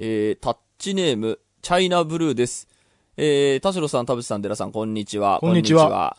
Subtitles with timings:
[0.00, 2.68] えー、タッチネーム、チャイナブルーです。
[3.16, 5.40] えー、田代さん、田淵さん、寺さん、こんにちは。
[5.40, 6.16] こんにちは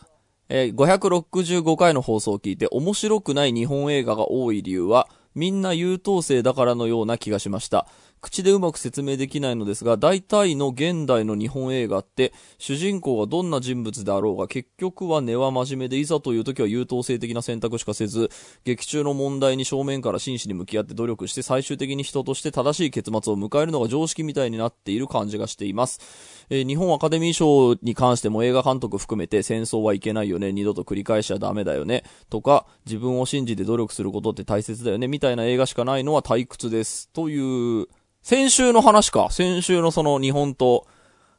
[0.50, 7.86] えー、565回の放送を聞いて面白くない日本映画が多い理由は、みんな優等生だからのような気がしました。
[8.20, 18.30] 口でうまく説明できないのですが、大体の現代の日本映画って、主人公がどんな人物であろうが、結局は根は真面目で、いざという時は優等生的な選択しかせず、
[18.64, 26.00] 劇中の問題に正面から真摯に向き合って努力して、最終的に人として正しい結末を迎えるのが常識みたいになっている感じがしています。
[26.48, 37.08] えー日本アカデミー賞に関しても映画監督含めて戦争はいけないよね、二度と繰り返しちゃダメだよね、とか、自分を信じて努力することって大切だよね、みたいな映画しかないのは退屈です。
[37.08, 37.88] という、
[38.22, 39.28] 先週の話か。
[39.30, 40.86] 先週のその日本と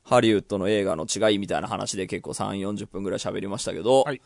[0.04, 4.22] ハリウッドの映画の違いみたいな話で結構3、40分ぐらい喋りましたけど、はい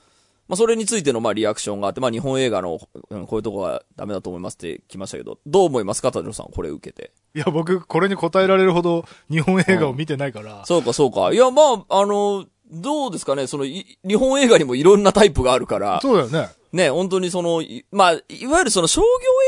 [0.47, 2.79] まあそれについてのまあリアクションがあって、まあ日本映画の
[3.09, 7.11] うんこういうとこがダメだと思いますって来ましたけど、どう思いますか、田代さん、これ受けて。
[7.33, 11.33] いや、僕、これに答えられるほど日本映画を見てないから、そうか、そうか。
[11.33, 16.49] いや、まあ、あの、どうですかね、その、い日本映画にもいろんなタイプがあるから、そうだよね。
[16.75, 19.05] ね、本当にその、いまあ、いわゆるその商業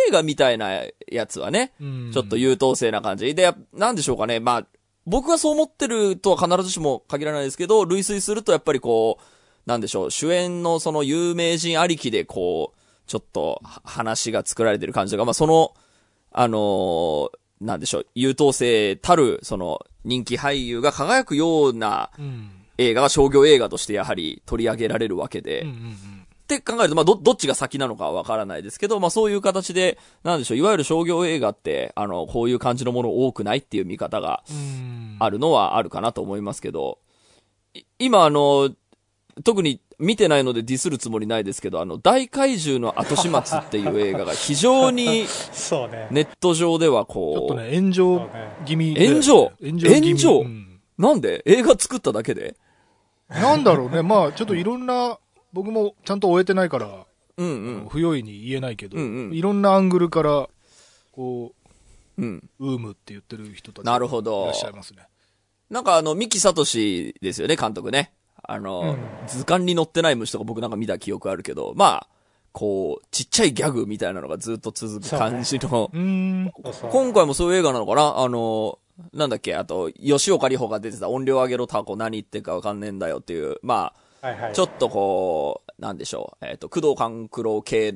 [0.08, 3.36] 映画みたいなやつはね、うんちょっと優等生な感じ。
[3.36, 4.67] で、やなんでしょうかね、まあ、
[5.06, 15.73] 僕はそう思ってるとは必ずしも限らないですけど、類推するとやっぱりこう、なんでしょう、主演のその有名人ありきでこう、ちょっとは話が作られてる感じとか、まあその、
[16.31, 22.52] あのーなんでしょう、優等生たる、その、人気俳優が輝くようなうん。
[22.78, 26.17] 映画が商業映画としてやはり取り上げられるわけで、うんうんうん。
[26.56, 37.00] って考えると、まあ、ど、どっちが先なのかはわからないですけど、まあ、そういう形で、なんでしょう、いわゆる商業映画って、あの、こういう感じのもの多くないっていう見方がうんあるのはあるかなと思いますけど、
[37.73, 38.70] い今、あの、
[39.44, 46.08] 特に見てないのでディスるつもりないですけど、あの、大怪獣の後始末っていう映画が非常に そうね。
[46.11, 48.30] ネット上ではちょっことう、ね、炎上
[48.66, 49.08] 気味で。
[49.08, 49.52] 炎上？
[49.61, 50.42] 炎上？
[50.42, 51.44] うんなんで？
[51.45, 52.56] 映画作っただけで？
[53.30, 54.02] なんだろうね。
[54.02, 55.20] まあ、ちょっといろんな、
[55.58, 57.08] 僕もちゃんと終えてないから、
[57.38, 57.88] うんうん。
[57.90, 59.34] 不用意に言えないけど、うんうん。
[59.34, 60.48] いろんなアングルから、
[61.12, 61.56] こ
[62.16, 62.48] うん。
[62.60, 64.44] う、ウームって言ってる人たちなるほど。
[64.44, 65.08] いらっしゃいますね。
[65.72, 68.14] なんかあの、三木聡ですよね、監督ね。
[68.44, 72.08] あの、図鑑に載ってない虫とか僕なんか見た記憶あるけど、まあ、
[72.52, 78.20] こう、ちっちゃいギャグみたいなのがずっと続く感じの、今回もそういう映画なのかな？
[78.20, 78.80] あの、
[79.14, 84.52] なんだっけ、あと、吉岡里帆が出てた音量上げろタコ何言ってるかわかんねえんだよっていう、まはいはい。
[84.52, 87.94] あ、ちょっとこう、なんでしょう、えっ、と、工藤官九郎系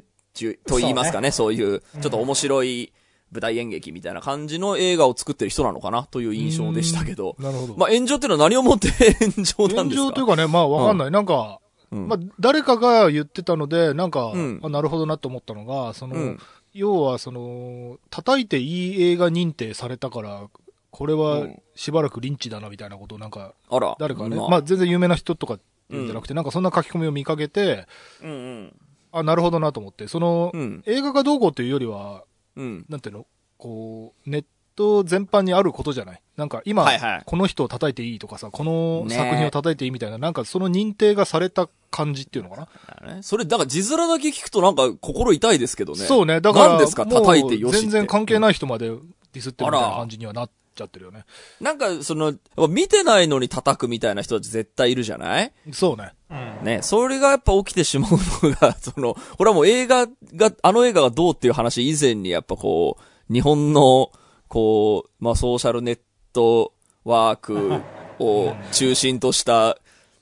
[0.68, 2.94] と言いますかね、そういう、ちょっと面白い
[3.32, 7.76] 舞台演劇みたいな感じの映画を作ってる人なのかなという印象でしたけど、なるほど。
[7.78, 8.90] まあ、炎上っていうのは何をもって
[9.20, 10.08] 炎上なん炎ですか？
[10.08, 11.12] 上というかね、まあわかんない。
[11.12, 11.60] なんか、
[11.92, 12.08] うん。
[12.08, 14.60] まあ誰かが言ってたので、なんか、うん。
[14.64, 16.40] あなるほどなと思ったのが、その、うん。
[16.74, 20.48] 要はその、叩いていい映画認定されたから、
[20.92, 21.62] これうはん。
[21.76, 23.96] しばらくリンチだなみたいなことをなんか、あら。
[24.00, 24.50] 誰かね、まあ。
[24.50, 25.60] まあ全然有名な人とか
[25.92, 27.88] じゃなくて、なんかそんな書き込みを見かけて、
[28.24, 28.76] うんうん。
[29.12, 30.84] あ、なるほどなと思って、その、うん。
[30.86, 32.24] 映画がどうこうというよりは、
[32.56, 32.86] うん。
[32.90, 33.26] なんていうの
[33.58, 36.22] こう、ネット全般にあることじゃない？
[36.38, 42.68] なんか今、はいはいこの人を叩いていいとかさ、このね作品を叩いていいみたいな、なんかその認定がされた感じっていうのか
[43.06, 46.00] な、それ、だから字面だけ聞くとなんか心痛いですけどね。
[46.00, 50.50] そうね、だから、何ですか叩いてよし全然関係ない人までディスってるみたいな感じにはなっ
[50.82, 51.26] ちゃってるよね。
[51.60, 52.34] なんか、その、
[52.70, 55.54] 見てないのに叩くみたいな人たち絶対いるじゃない？
[55.72, 56.14] そうね。
[56.30, 56.66] うん。
[56.66, 58.12] ね、それがやっぱ起きてしまう
[58.48, 62.98] のが、 その、これはもう映画が、あの映画がどうっていう話以前にやっぱこ
[63.30, 64.12] う、日本の、
[64.48, 66.00] こう、まあソーシャルネッ
[66.34, 66.74] ト
[67.06, 67.82] ワーク
[68.20, 69.78] を中心とした、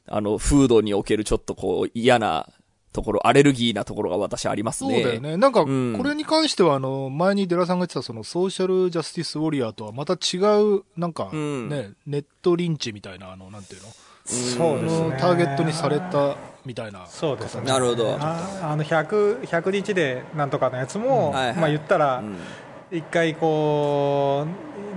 [0.07, 2.49] あの、風土におけるちょっとこう、嫌な
[2.91, 4.95] ところ、アレルギーなところが私ありますね。
[4.95, 5.37] そうだよね。
[5.37, 13.87] なんか、うんこれに関しては、あの、前にデラさんが言ってた、その、ソーシャルジャスティスウォリアーとはまた違う、なんか、うんね、ネットリンチみたいな、あの、なんていうの？
[14.25, 15.17] そうですね。
[15.19, 17.07] ターゲットにされたみたいな。
[17.07, 17.63] そうですね。
[17.63, 18.15] なるほど。
[18.19, 22.37] ああの100、100日でなんとかのやつも、うんはいはいまあ言ったらう、ん
[22.91, 24.45] 一回こ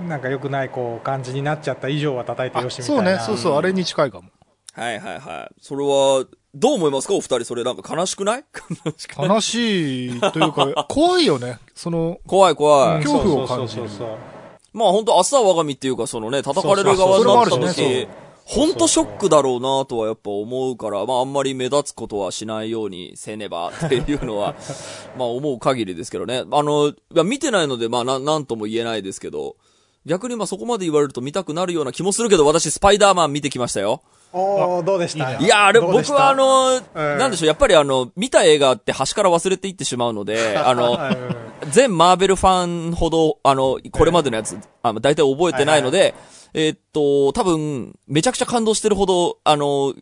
[0.05, 3.03] う、なんか良くないこう感じになっちゃった以上は叩いてあよしみたいな。
[3.03, 4.29] そうね、そうそう、あれに近いかも。
[4.73, 5.55] はいはいはい。
[5.59, 7.13] それは、どう思いますか？
[7.15, 8.43] お二人、それなんか悲しくない？
[8.85, 11.57] 悲しくない悲しいというか、 怖いよね。
[11.73, 13.03] その、怖い怖い。
[13.03, 13.83] 恐怖を感じる
[14.73, 18.07] まあ本当明日は我が身っていうか、そのね、叩かれる側になったそうそうそれもあるし時、
[18.45, 24.55] 本当ショックだろうなとはやっぱ思うから、まああんまり目立つことはしないようにせねばっていうのは、
[25.17, 26.43] まあ思う限りですけどね。
[26.51, 29.55] あの、いや見てないので、まあなん、なんとも言えないですけど、
[30.05, 34.01] 逆にまあそこまで言われると見たくなるような気もするけど、私スパイダーマン見てきましたよ。
[34.33, 35.39] おー、どうでした？
[35.39, 41.17] いや、あれ、僕はあ、の、ええなんでしょう、やっぱりあの、見た映画って端から忘れていってしまうので、 あの、はい。
[41.69, 46.13] 全マーベルファンほど、あの、これまでのやつ、あの、大体覚えてないので、
[46.55, 49.93] えーっと、多分、めちゃくちゃ感動してるほど、あの、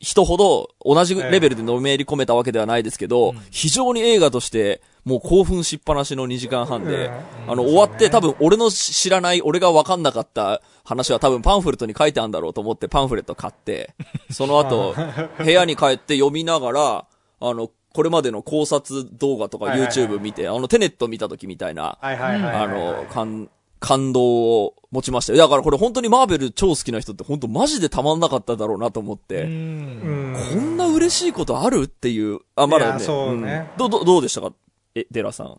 [0.00, 7.10] 人ほど同じレベルでのめり込めたわけではないですけど、非常に映画として、もう興奮しっぱなしの2時間半で、う
[7.48, 13.94] んあの、終わって多分俺の知らない、俺が分かんなかった話は多分パンフレットに書いてあるんだろうと思ってパンフレット買って、
[14.30, 14.94] その後、
[15.38, 17.04] 部屋に帰って読みながら、
[17.40, 21.98] あの、これまでの考察動画とか YouTube 見て、あの、テネット見た時みたいな。
[22.00, 23.48] あの、感、
[23.80, 25.38] 感動を持ちましたよ。
[25.38, 33.00] だからこれ本当にマーベル超好きな人って本当マジでたまんなかっただろうなと思って、うんうん、こんな嬉しいことあるっていう、あ、まだね。
[33.00, 34.52] そうねんどう、どう、どうでしたか？
[35.00, 35.46] え、デラさん。
[35.46, 35.50] い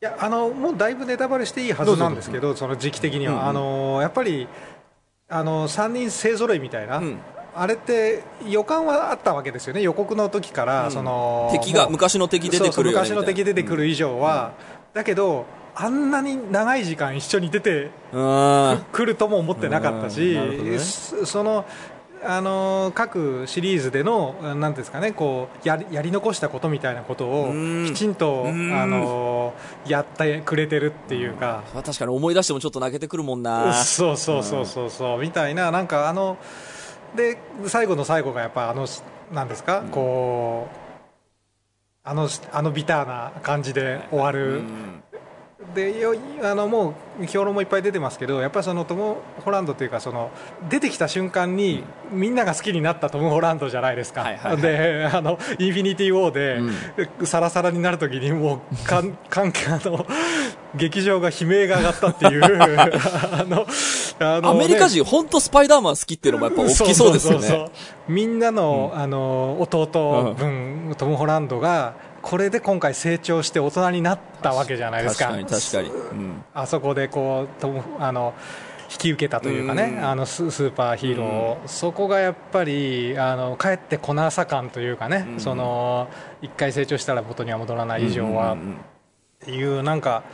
[0.00, 4.48] やあのもうだいぶネタバレしていいはずなんですけど、その時期的には、うんうんあのやっぱり
[5.28, 7.18] あの3人勢ぞろいみたいな、うん。
[7.56, 10.92] あれって予感はあったわけですよね、予告の時から、うん。
[10.92, 14.52] その敵が、昔の敵出てくるよね昔の敵出てくる以上は、
[14.92, 17.90] だけど、あんなに長い時間一緒に出て。
[18.92, 20.78] くるとも思ってなかったし、ね。
[20.78, 21.64] そその
[22.26, 27.86] あの各シリーズでのなんですかねこうやりやり残したことみたいなことをうん。
[27.86, 28.72] きちんとうん。
[28.72, 29.54] あの
[29.86, 33.72] やってくれてるっていうか、まあ確かに思い出してもちょっと泣けてくるもんな。
[33.74, 35.20] そうそうそうそうそう。
[35.20, 36.38] みたいななんかあの
[37.14, 38.86] で最後の最後がやっぱあの
[39.32, 40.76] なんですか、こう
[42.02, 44.62] あのあのビターな感じで終わうる。
[45.70, 45.74] ん。
[45.74, 50.30] でよあのもう評論もいっぱい出てますけどやっぱりそのトム・ホランドというかその
[50.68, 59.50] 出てきた瞬間にみんなが好きになったトム・ホランドじゃないですか、はいはいはいであのインフィニティ・ウォーで、サラサラになるときにもうかん かんあ
[59.84, 60.06] の
[60.74, 62.42] 劇場が悲鳴が上がったっていう。
[62.44, 63.66] あの
[64.20, 67.68] あのアメリカ人、本当スパイダーマン好きっていうのもやっぱ大きそうですよね。
[68.08, 75.26] みんなの,、あの弟分、トム・ホランドがこれで今回成長して大人になったわけじゃないですか。
[75.26, 75.90] 確かに確かに。
[75.90, 76.44] うん。
[76.54, 78.32] あそこでこうトムあの
[78.90, 80.04] 引き受けたというかね、うん。
[80.04, 85.40] あのススーパーヒーローを、そこがやっぱりあの帰ってこなさ感というかね、うん。
[85.40, 86.08] その
[86.40, 88.56] 一回成長したら元には戻らない以上は、っ
[89.40, 90.24] ていうなんか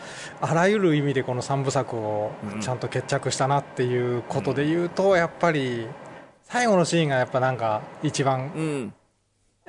[0.40, 2.60] あらゆる意味でこの3部作をうん。
[2.60, 5.88] ちゃんと決着したなっていうことで言うと、やっぱり
[6.44, 8.94] 最後のシーンがやっぱなんか一番うん。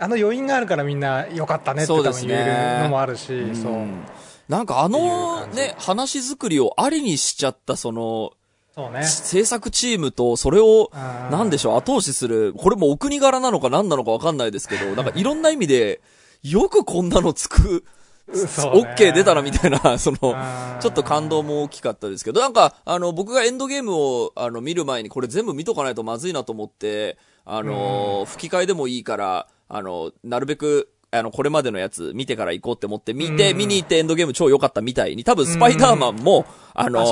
[0.02, 4.04] あの余韻があるからみんな良かったねって多分言えるのもあるしそう,、うん
[4.50, 8.34] なんかあのね、話作りをありにしちゃったその、
[8.76, 9.04] そうね。
[9.06, 16.02] 制作チームとそれを、うんなんでしょう、後押しする、これもお国柄なのか何なのかわかんないですけど、 なんかいろんな意味で、
[16.44, 17.86] よくこんなのつく、
[18.34, 18.96] そうね。
[18.98, 33.58] OK 出たなみたいな、 その、うんちょっと感動も大きかったですけど、なんか、あの、僕がエンドゲームを、あの、見る前にこれ全部見とかないとまずいなと思って、あの、吹き替えでもいいから、あの、なるべく、あの、これまでのやつ見てから行こうって思って見て、うん。
[33.58, 37.04] 見に行ってエンドゲーム超良かったみたいに、多分スパイダーマンも、あの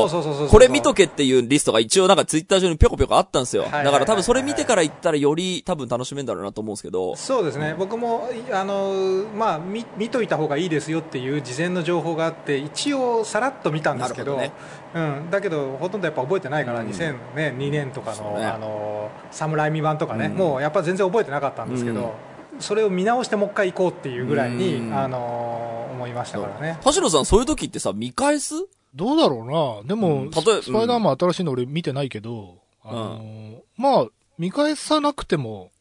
[0.49, 3.63] これ見とけっていうリストが一応なんかツイッター上にぴょこぴょこあったんですよ。
[3.63, 14.51] だから多分それ見てから行ったらより多分楽しめんだろうなと思うんですけど、そうですね、僕もあの、まあ、見見といた方がいいですよっていう事前の情報があって、一応、さらっと見たんですけど、なる
[14.95, 16.87] うん、だけど、ほとんどやっぱ覚えてないから、うん。
[16.87, 18.45] 2002年とかの、ね。
[18.45, 20.33] あの侍未版とかね、うん。
[20.35, 22.28] もうやっぱ全然覚えてなかったんですけど、うん
[22.59, 26.77] それを見直してもう一回行こうっていうぐらいに、うんあの思いましたからね。
[26.81, 28.53] 田代さんそういう時ってさ、見返す？
[28.95, 29.87] どうだろうな。
[29.87, 34.07] でも、うん例えスパイダーマン新しいの俺見てないけど、あのーまあ、
[34.37, 35.71] 見返さなくても、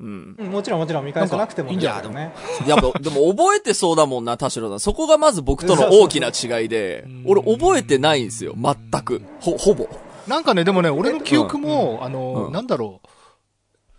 [0.00, 0.36] うん。
[0.38, 2.02] うんもちろんもちろん見返さなくてもいいんじゃない？
[2.02, 2.32] けどね。
[2.66, 4.80] やっぱ、でも覚えてそうだもんな、田代さん。
[4.80, 9.22] そこがまず僕との大きな違いでうん、俺覚えてないんですよ、全く。
[9.40, 9.88] ほ、ほぼ。
[10.26, 13.08] なんかね、でもね、俺の記憶も、あのーうんなんだろう、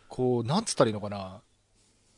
[0.10, 1.40] こう、なんつったらいいのかな。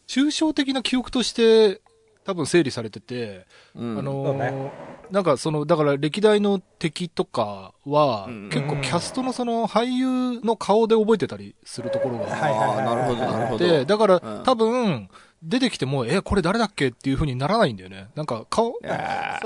[0.07, 1.81] 抽象的な記憶として、
[2.25, 3.45] 多分整理されてて、
[3.75, 3.99] うん。
[3.99, 4.87] あのーね。
[5.11, 8.49] なんかその、だから歴代の敵とかは、うん。
[8.49, 13.65] 結構キャストのその俳優の顔で覚えてたりするところがはいはいはいああ、なるほど、なるほど。
[13.65, 14.43] で、だから、うん。
[14.43, 15.09] 多分、
[15.43, 18.07] 出てきても、え、これ誰だっけっていう風にならないんだよね。
[18.15, 18.73] なんか顔、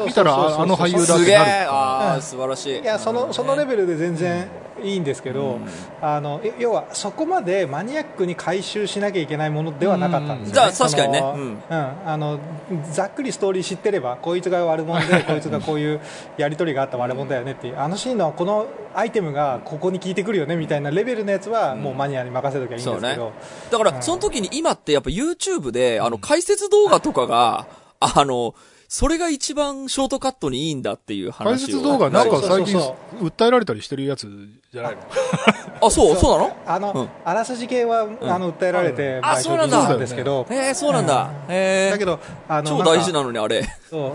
[0.06, 1.70] 見たらああの俳優だってなる。
[1.70, 2.80] ああ、うん素晴らしい。
[2.80, 4.48] いやそのそのレベルで全然
[4.82, 5.68] いいんですけど、うん。
[6.02, 10.70] あのい要はそこまでマニアックに回収しなきゃいけないものではなかったんですよ、ね。
[10.70, 10.74] うん。
[10.74, 11.20] じゃあ確かにね。
[11.20, 11.42] うん。
[11.70, 12.10] うん。
[12.10, 12.40] あの
[12.92, 16.00] ざっくりストーリー知ってればこいつが悪者でこいつがこういう
[16.38, 23.32] やり取りがあった悪者だよねっていうあのシーンのこのアイテムがここに効いてくるよねみたいなレベルのやつはもうマニアに任せときゃいいんですけど、
[23.72, 27.68] だから、その時に今ってやっぱ YouTube で、あの、解説動画とかが、
[28.00, 28.56] あの、
[28.88, 31.68] それが一番ショートカットにいいんだっていう解話を。
[31.68, 32.82] 説動画なんか最近そう
[33.20, 34.28] そう訴えられたりしてるやつ
[34.74, 35.02] じゃないの？
[35.82, 36.40] あ、そう、そう。
[36.40, 36.58] なの？
[36.66, 37.10] あの、うん。
[37.24, 39.98] あらすじ系は、あの訴えられて、あそうなんだ。
[39.98, 41.32] ですけど、へえ、そうなんだ。
[41.48, 41.92] へえ。
[41.92, 42.20] だけど、
[42.50, 43.64] あの超大事なのにあれ。
[43.64, 44.12] かそう。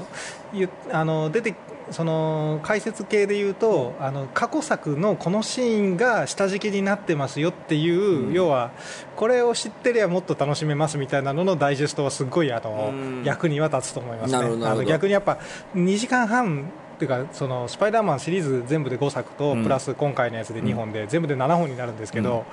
[0.52, 1.54] ゆあの出て
[1.90, 8.32] その解説系で言うと、あの過去作のこのシーンが下敷きになってますよっていう、うん。
[8.32, 8.72] 要は、
[9.14, 13.22] これを知ってりゃもっと楽しめますみたいなののダイジェストはすごいあの、うん。
[13.24, 14.38] 役には立つと思いますね。
[14.66, 15.38] あの逆にやっぱ
[15.74, 19.62] 2時間半っていうかそのスパイダーマンシリーズ全部で5作と、うん。
[19.62, 22.44] プラス今回のやつで2本で、全部で7本になるんですけど、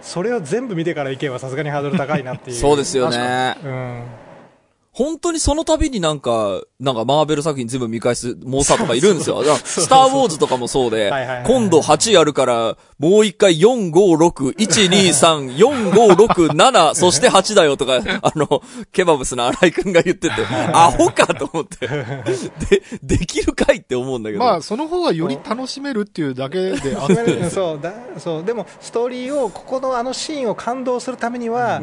[0.00, 2.56] それを全部見てから行けばさすがにハードル高いなっていう。
[2.60, 3.56] そうですよね。
[3.64, 4.02] うん
[4.94, 9.42] 本当にその度になんか、なんかマーベル作品全部見返す猛者とかいるんですよ。
[9.42, 11.10] だからスターウォーズとかもそうで
[11.46, 20.34] 今度8やるから、もう一回4、5、6、1、2、3、4、5、6、7、そして8だよとか、あの、ケバブスの荒井くんが言ってて、
[20.74, 21.86] アホかと思って。
[21.88, 24.44] で、できるかいって思うんだけど。
[24.44, 31.80] まあ、その方がより楽しめるっていうだけであっ うんて、そうだそうでもストーリーをここのあのシーンを感動するためには、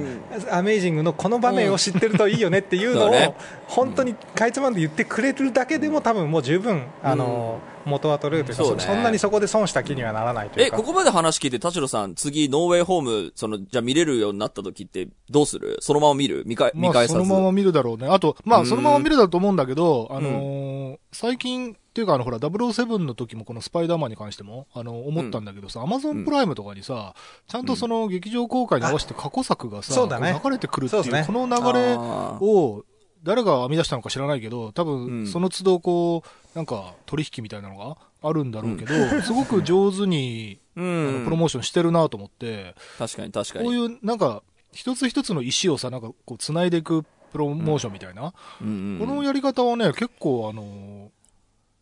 [0.51, 3.35] アメイジングのこの場面を知ってるといいよねっていうのを、そうね。
[3.67, 8.83] 本当にかいつまんで言ってくれるだけでも多分もう十分あの、元は取れるというかそうね。
[8.83, 15.77] そんなにそこで損した気にはならないというえ、かここまで話聞いて、田代さん、次、ノーウェイホーム、その、じゃあ見れるようになった時って、どうする？
[15.81, 16.43] そのまま見る？
[16.45, 17.19] 見か見まあ、返さず。
[17.19, 18.07] そのまま見るだろうね。
[18.07, 18.65] あと、まあ、うん。
[18.65, 27.13] そのまま見るだと思うんだけど、あのー最近、っていうか、あの、ほら、007の時もこのスパイダーマンに関しても、あの、思ったんだけどさ、アマゾンプライムとかにさ、
[27.47, 30.39] ちゃんとその劇場公開に合わせて過去作がさ、ね。
[30.41, 31.23] 流れてくるっていう、そうね。
[31.27, 32.85] この流れを、
[33.21, 35.23] 誰が編み出したのか知らないけど、多うん。
[35.23, 41.13] 分、その都度こう、なんか、取引みたいなのがあるんだろうけど、すごく上手に、うあん。
[41.19, 43.65] のプロモーションしてるなと思って、確かに確かに。
[43.65, 44.41] こういう、なんか、
[44.71, 51.09] 一つ一つの石をさ、なんかこう、繋いでいくプロモーションみたいな、うんうんこのやり方はね、結構あのー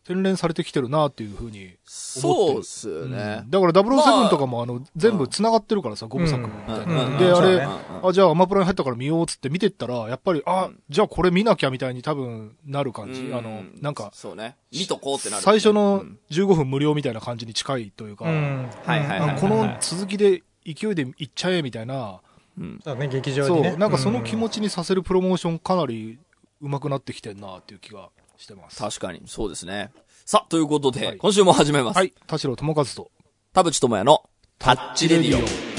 [0.06, 3.50] 洗練されてきてるなっていうふうにそうっすようねん。
[3.50, 7.04] だからまあ007とかもあの、全部繋がってるからさ、5部作みたいな。
[7.04, 7.66] うんで、あれ、そうね
[8.02, 13.20] あ、じゃあアマプラに入ったから見ようっつって見てったら、やっぱり、あ、じゃあこれ見なきゃみたいに多分なる感じ。
[13.22, 14.56] うんあの、なんか、そうね。
[14.72, 15.42] 見とこうってなる。
[15.42, 22.20] 最初のうん15分無料みたいな感じに近いというか、うんはいはいはいあこの続きで勢いでいっちゃえみたいな、
[22.58, 22.80] うん。
[22.82, 26.18] そうね劇場そう、にねなんかその気持ちにさせるプロモーションかなり
[26.60, 28.78] 上手くなってきてんなっていう気がしてます。
[28.78, 29.90] 確かに、そうですね。
[30.24, 31.96] さあ、ということで、はい今週も始めます。
[31.96, 33.10] はい、田代智和と、
[33.52, 34.28] 田淵智也の
[34.58, 35.78] タッチレディオ。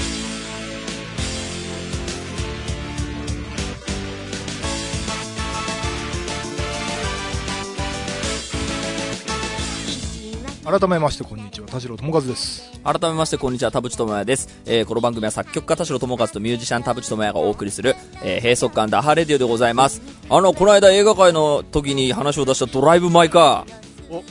[10.79, 12.71] 改めましてこんに田代智和です。
[12.83, 14.61] 改めまして、こんにちは、田淵智也です。
[14.65, 20.01] えー、この番組は作曲家田代智和とミュージシャン田淵智也がお送りする、えー、閉塞感ダハレディオでございます。
[20.29, 24.23] あの、この間映画界の時に話を出したドライブ・マイ・カー。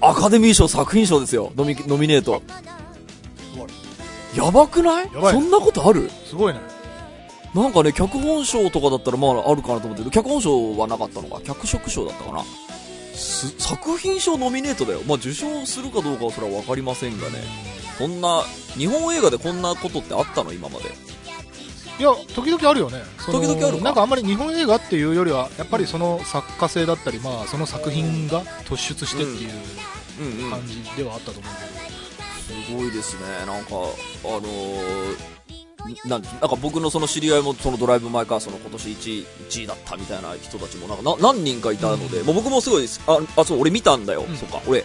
[0.00, 1.52] アカデミー賞作品賞ですよ。
[1.56, 2.42] ノミ、ノミネート。
[4.34, 5.10] やばくない？
[5.12, 6.08] やばいそんなことある？
[6.24, 6.60] すごいね。
[7.54, 10.10] なんかね、脚本賞とかだったらまああるかなと思ってる。
[10.10, 11.40] 脚本賞はなかったのか。
[11.42, 12.44] 脚色賞だったかな。
[13.20, 15.02] す作品賞ノミネートだよ。
[15.06, 17.42] まあ受賞するかどうかはそれはわかりませんがね。
[17.98, 18.42] こんな、
[18.78, 20.52] 日本映画でこんなことってあったの？
[20.52, 20.86] 今まで。
[21.98, 23.02] いや、時々あるよね。
[23.26, 23.84] 時々あるか？
[23.84, 29.50] なんかあんまり日本映画っていうよりは、やっぱりその作家性だったり、まあその作品が突出してっていう
[30.20, 30.50] うんうん。
[30.50, 31.52] 感じではあったと思う
[32.66, 33.20] すごいですね。
[33.46, 35.39] なんか、あのー
[36.04, 43.00] なんなんか僕のその知り合いもそのドライブ・マイ・カーその今年1位 ,1 位だったみたいな人たちもなんかな何人かいたので、もう僕もすごいです。
[43.06, 44.36] ああそう俺見たんだよ、うん。
[44.36, 44.60] そっか。
[44.66, 44.84] 俺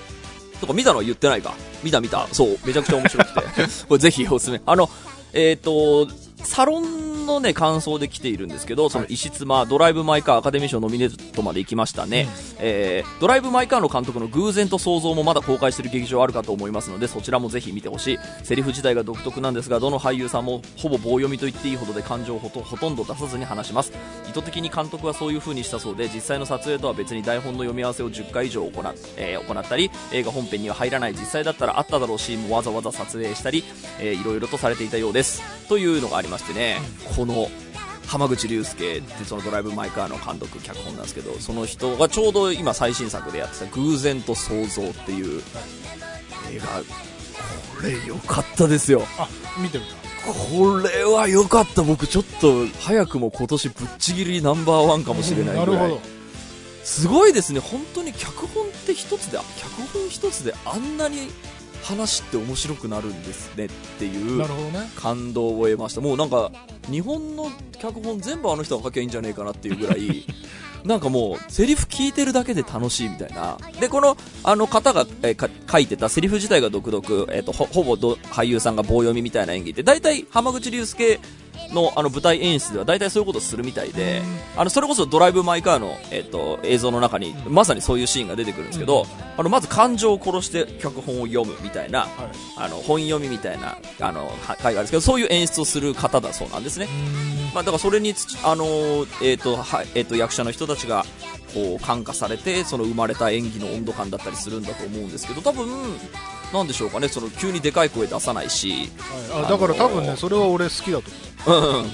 [0.59, 1.53] とか見たのは言ってないか。
[1.83, 2.27] 見た見た。
[2.31, 3.41] そうめちゃくちゃ面白くて。
[3.87, 4.61] これぜひおすすめ。
[4.65, 4.89] あの
[5.33, 6.07] えっ、と
[6.43, 12.27] サロンのね感想で来ているんですけどその石妻、ドライブ・マイ・カーアカデミー賞ノミネートまで行きましたね、
[12.59, 18.19] えードライブ・マイ・カーの監督の偶然と想像もまだ公開している劇場あるかと思いますのでそちらもぜひ見てほしい。
[18.43, 23.91] セリフ自体が独特なんですがどの俳優さんもほぼ棒読みと言っていいほどで感情をほとほとんど出さずに話します。
[24.29, 33.63] 意図的に監督はそういう風にしたそうで実際の撮影とは別に台本の読み合わせを10回以上行っ,、えー行ったり映画本編には入らない実際だったらあっただろうシーンもわざわざ撮影したり、
[33.99, 35.41] えーいろいろとされていたようです。
[35.67, 36.79] というのがありましてね
[37.15, 37.49] この
[38.07, 45.41] 浜口竜介ってそのドライブ・マイ・カーの監督脚本なんですけどその人がちょうど今最新作でやってた「偶然と想像」っていう
[46.51, 46.83] 映画。
[47.75, 49.03] これ良かったですよ。
[49.17, 49.27] あ、
[49.61, 50.05] 見てみた。
[50.33, 51.83] これは良かった。
[51.83, 55.81] 僕ちょっと早くも今年ぶっちぎりナンバーワンかもしれないぐらい。
[55.81, 56.01] なるほど。
[56.83, 57.59] すごいですね。
[57.59, 61.29] 本当に脚本って一つで脚本一つであんなに
[61.83, 64.39] 話って面白くなるんですねっていう。
[64.95, 66.51] 感動を得ましたもうなんか
[66.89, 70.25] 日本の脚本全部あの人が書きゃいいんじゃねえかなっていうぐらい
[70.85, 73.57] なんかもう、セリフ聞いてるだけで楽しいみたいな。
[73.79, 81.19] で、この、あの方が、えーか書いてたセリフ自体が独特、えっ、と、ほ、ほぼど俳優さんが棒読みみたいな演技って、大体、浜口竜介
[81.71, 84.21] の、あの、舞台演出では大体そういうことするみたいで、
[84.57, 89.05] あの、それこそドライブ・マイ・カーの、えっ、と、映像の中に、まさにそういうシーンが出てくるんですけど、
[89.37, 92.07] あの、まず感情を殺して脚本を読むみたいな、
[92.57, 96.87] あの、本読みみたいな、あの、は回があるんですけど、そういう演出をする方だそうなんですね。
[97.53, 101.05] まあ、だからそれにつ、あのーえっ、と、はい、えっ、と、役者の人たちが、
[101.55, 105.67] こう、感化されて、その生まれた演技の温度感だったりするんだと思うんですけど、多分、
[106.53, 108.91] なんでしょうかね、その、急にでかい声出さないし、
[109.31, 109.45] はい。
[109.45, 111.09] あだから多分ね、それは俺好きだと
[111.47, 111.83] う。
[111.83, 111.91] ん。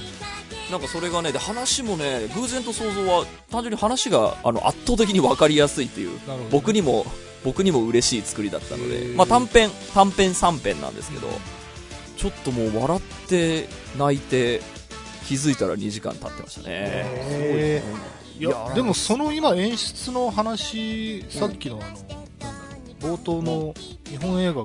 [0.72, 7.06] なんかそれがね、で、話もね、偶然と想像は、単純に話が、あの、圧倒的に分かりやすいっていう、なるほど僕にも、
[7.44, 11.28] 僕にも嬉しい作りだったので、まあ短編、短編3編なんですけど、
[12.16, 14.60] ちょっともう笑って、泣いて、
[15.26, 17.82] 気づいたら2時間経ってましたね。
[18.38, 21.96] へいやでもその今演出の話さっきのあの、なん
[23.02, 23.74] 冒頭の
[24.04, 24.62] 日本映画が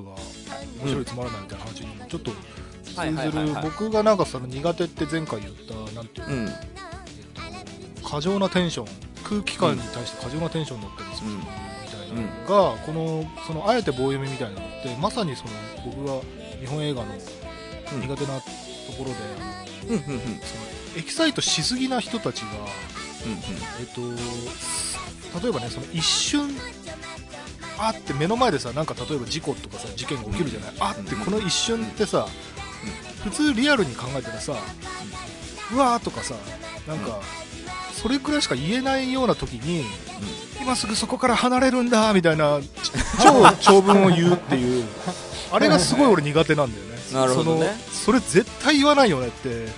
[0.80, 3.54] 面白いつまらないみたいな話にもちょっと通ずる。
[3.62, 6.46] 僕がなんかその苦手って前回言ったなんていうの、うん。
[6.46, 8.86] えっと過剰なテンション。
[9.24, 11.36] 空気感に対して過剰なテンションだったりするうん。
[11.38, 15.50] みたいなのが、このそのあえて棒読みみたいなのってまさにその
[15.84, 16.20] 僕が
[16.60, 17.08] 日本映画の
[17.92, 18.00] うん。
[18.00, 18.42] 苦手なと
[18.96, 19.10] ころ
[19.88, 20.00] で、うん。
[20.00, 20.16] その
[20.96, 22.48] エキサイトしすぎな人たちが
[23.26, 26.50] うん、えっと、例えばね、その一瞬、
[27.78, 32.26] あって目の前でさ、なんか例えば事故とかさ、事件が起きるじゃない、あってこの一瞬ってさ、
[33.24, 34.54] 普通リアルに考えたらさ、
[35.72, 36.34] うわーとかさ、
[36.86, 37.20] なんか、
[37.92, 39.84] それくらいしか言えないような時に、
[40.60, 42.60] 今すぐそこから離れるんだみたいな
[43.22, 44.84] 超長文を言うっていう、
[45.52, 46.98] あれがすごい俺苦手なんだよね。
[47.12, 47.76] なるほどね。
[48.02, 49.68] そのそれ絶対言わないよねっていう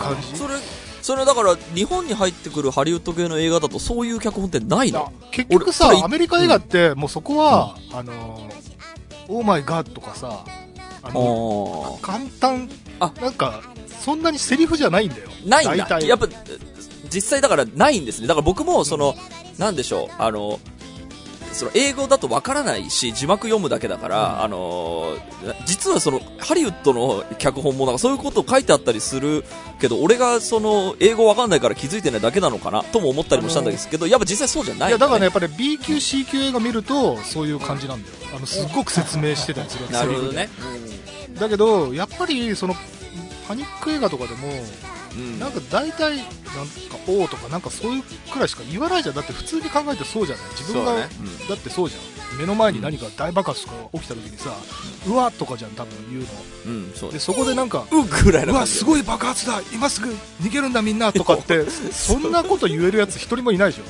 [0.00, 0.36] 感じ。
[0.36, 0.54] それ、
[1.02, 5.12] それだから、日本に入ってくるハリウッド系の映画だと、そういう脚本ってないの？
[5.32, 8.48] 結局さアメリカ映画ってもうそこは、あの
[9.28, 10.44] オーマイガーとかさ
[11.02, 13.12] あのあ簡単あ。
[13.20, 13.62] なんか
[14.00, 15.28] そんなにセリフじゃないんだよ。
[15.44, 16.00] ーないんだ。
[16.00, 16.28] やっぱ、
[17.12, 18.26] 実際だからないんですね。
[18.26, 19.14] だから僕も、その、
[19.58, 20.58] なんでしょう、あの、
[21.54, 29.44] その英語だとわからないし、字幕読むだけだから、あのー実はその、ハリウッドの脚本もなんかそういうこと書いてあったりする
[29.80, 35.24] けど、俺がその、英語わかんないから気づいてないだけなのかなとも思ったりもしたんですけど、やっぱ実際そうじゃないいやだからねね。
[35.26, 40.48] やっぱり B 級 C 級映画見るとそういう感じなんだよあのすっごく説明してたりするなるほどね。
[41.38, 42.74] だけどやっぱりその
[43.48, 44.48] パニック映画とかでも
[45.16, 45.38] うん。
[45.38, 46.26] なんか大体なんか
[47.06, 49.14] 「おー」とかなんかそういうくらいしか言わないじゃん。
[49.14, 50.46] だって普通に考えてそうじゃない？
[50.58, 51.08] 自分がだね。
[51.48, 52.38] だってそうじゃん。
[52.38, 54.54] 目の前に何か大爆発とか起きた時にさ、
[55.06, 56.28] うわとかじゃん多分言うの。
[56.66, 57.12] うん、そう。
[57.12, 57.18] で。
[57.18, 58.66] そこでなんかうぐらいうなわ。
[58.66, 60.08] すごい爆発だ今すぐ
[60.42, 63.82] 逃げるんだみんなとかってそんなこと言えるやつ一人もいないでしょ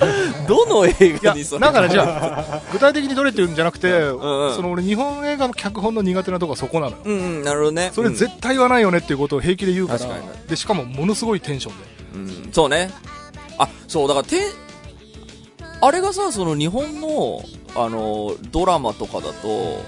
[0.48, 7.90] どの映画にそれだからじゃあ具体的にどれって言うんじゃなくて、んうんその俺日本映画の脚本の苦手なとこはそこなのようんうん、なるほどね。
[7.94, 11.84] それ絶対言わないよねっていうことを平気で言うから、確かにねでしかもものすごいテンションで
[12.14, 12.90] うん、うんそうね。
[13.58, 14.40] あ、そう、だから、て、
[15.80, 17.42] あれがさ、その日本の、
[17.76, 19.82] あの、ドラマとかだと、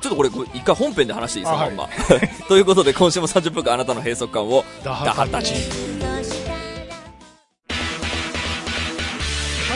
[0.00, 1.76] ちょっとこれ、一回本編で話していいですか、あはい。
[2.48, 5.54] ということで、今週も30分間あなたの閉塞感を、ダダハタチ。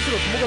[0.06, 0.46] 田代友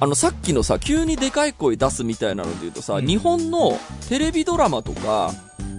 [0.00, 5.30] あの、さっきのさ、急にでかい声出すみたいなので言うとさ、日本のテレビドラマとか、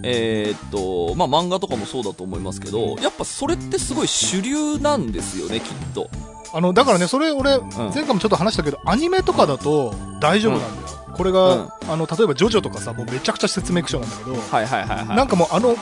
[0.02, 6.08] えーっと、まあ、漫画とかもそうだと思いますけど、やっぱそれってすごい主流なんですよね、きっと。
[6.54, 15.16] あのだからねそれ俺、前回もちょっと話したけどアニメとかだと大丈夫なんだよ、これが、あの例えばジョジョとかさもうめちゃくちゃ説明口調なんだけど、はいはいはいはい。
[15.16, 15.76] なんかもうあの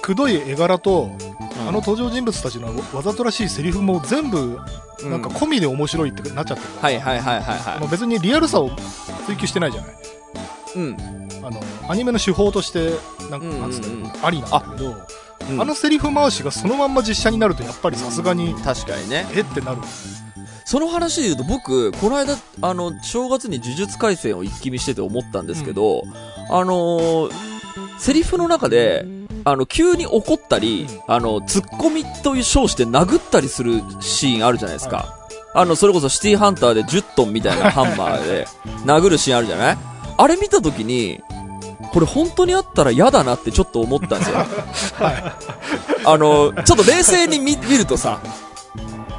[0.00, 4.58] くどい絵柄と、うんあの登場人物たちのわざとらしいセリフも全部
[5.02, 8.70] うんなんか込みで面白いってなっちゃってるから、はいはいはいはいはまあ、別にリアルさを
[9.26, 9.92] 追求してないじゃない。
[9.92, 9.96] い。
[10.76, 10.96] うん。
[11.44, 12.90] あのアニメの手法として
[13.30, 14.96] なんかうんうんうんなんつったらありなんだけど、
[15.50, 15.60] うん。
[15.60, 19.26] あのセリフ回しがそのまんま実写になるとやっぱりさすがに確かにね。
[19.34, 19.78] えってなる。
[20.64, 26.04] その話で言うと僕、この間、あの、正月に呪術廻戦を一気見してて思ったんですけど、
[26.48, 27.52] あのー
[27.98, 29.06] セリフの中で、
[29.44, 35.16] あの、急に怒ったり、あの、ツッコミという称して殴ったりするシーンあるじゃないですか。
[35.54, 38.46] あの、それこそシティハンターで10トンみたいなハンマーで
[38.86, 39.78] 殴るシーンあるじゃない？
[40.16, 41.20] あれ見た時に、
[41.92, 44.36] これ本当にあったら嫌だなってちょっと思ったんですよ。
[46.04, 48.20] あの、ちょっと冷静に見見るとさ、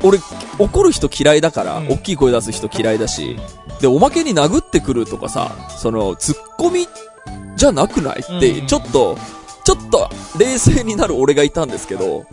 [0.02, 0.20] 俺、
[0.60, 1.88] 怒る人嫌いだから、うん。
[1.90, 3.38] 大きい声出す人嫌いだし、
[3.80, 6.88] で、おまけに殴ってくるとかさ、その、ツッコミ
[7.56, 8.20] じゃなくない？
[8.20, 8.68] って、うん。
[8.68, 9.18] ちょっと、
[9.64, 12.26] ちょっと、冷静になる俺がいたんですけど、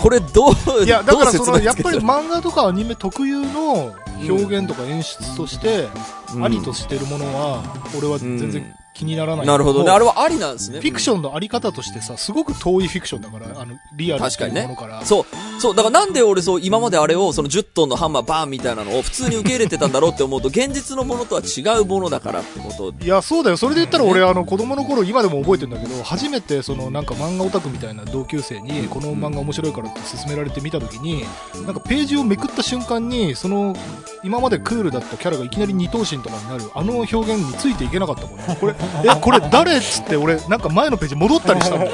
[0.00, 3.94] これどう、いや、だからその、やっぱり漫画とかアニメ特有の
[4.28, 5.88] 表現とか演出として、
[6.34, 7.62] うんありとしてるものは、
[7.98, 9.46] 俺は全然気にならない。
[9.46, 9.90] なるほどね。
[9.90, 10.80] あれはありなんですね。
[10.80, 15.04] フィクションのあり方としてさ、すごく遠いフィクションだから、あの、リアルっていうものから。
[15.04, 15.26] そう、
[15.62, 23.56] そう、だからなんで俺そう、今まであれを、その10トンのハンマーバーンみたいなのを普通に受け入れてたんだろうって思うと、現実のものとは違うものだからってこといや、そうだよ。
[23.56, 31.24] それで言ったら俺、あの、子供の頃、今でも覚えてるんだけど、初めて、その、なんか漫画オタクみたいな同級生に、この漫画面白いからって勧められて見たときに、
[31.64, 33.76] なんかページをめくった瞬間に、その、
[34.24, 38.56] 今までクールだったキャラがいきなり二等身とかになる、あの表現についていけなかったもんね。
[38.60, 41.86] これ、え、これ誰っつって俺、なんか前のページ戻ったりしたもん。
[41.86, 41.92] ギ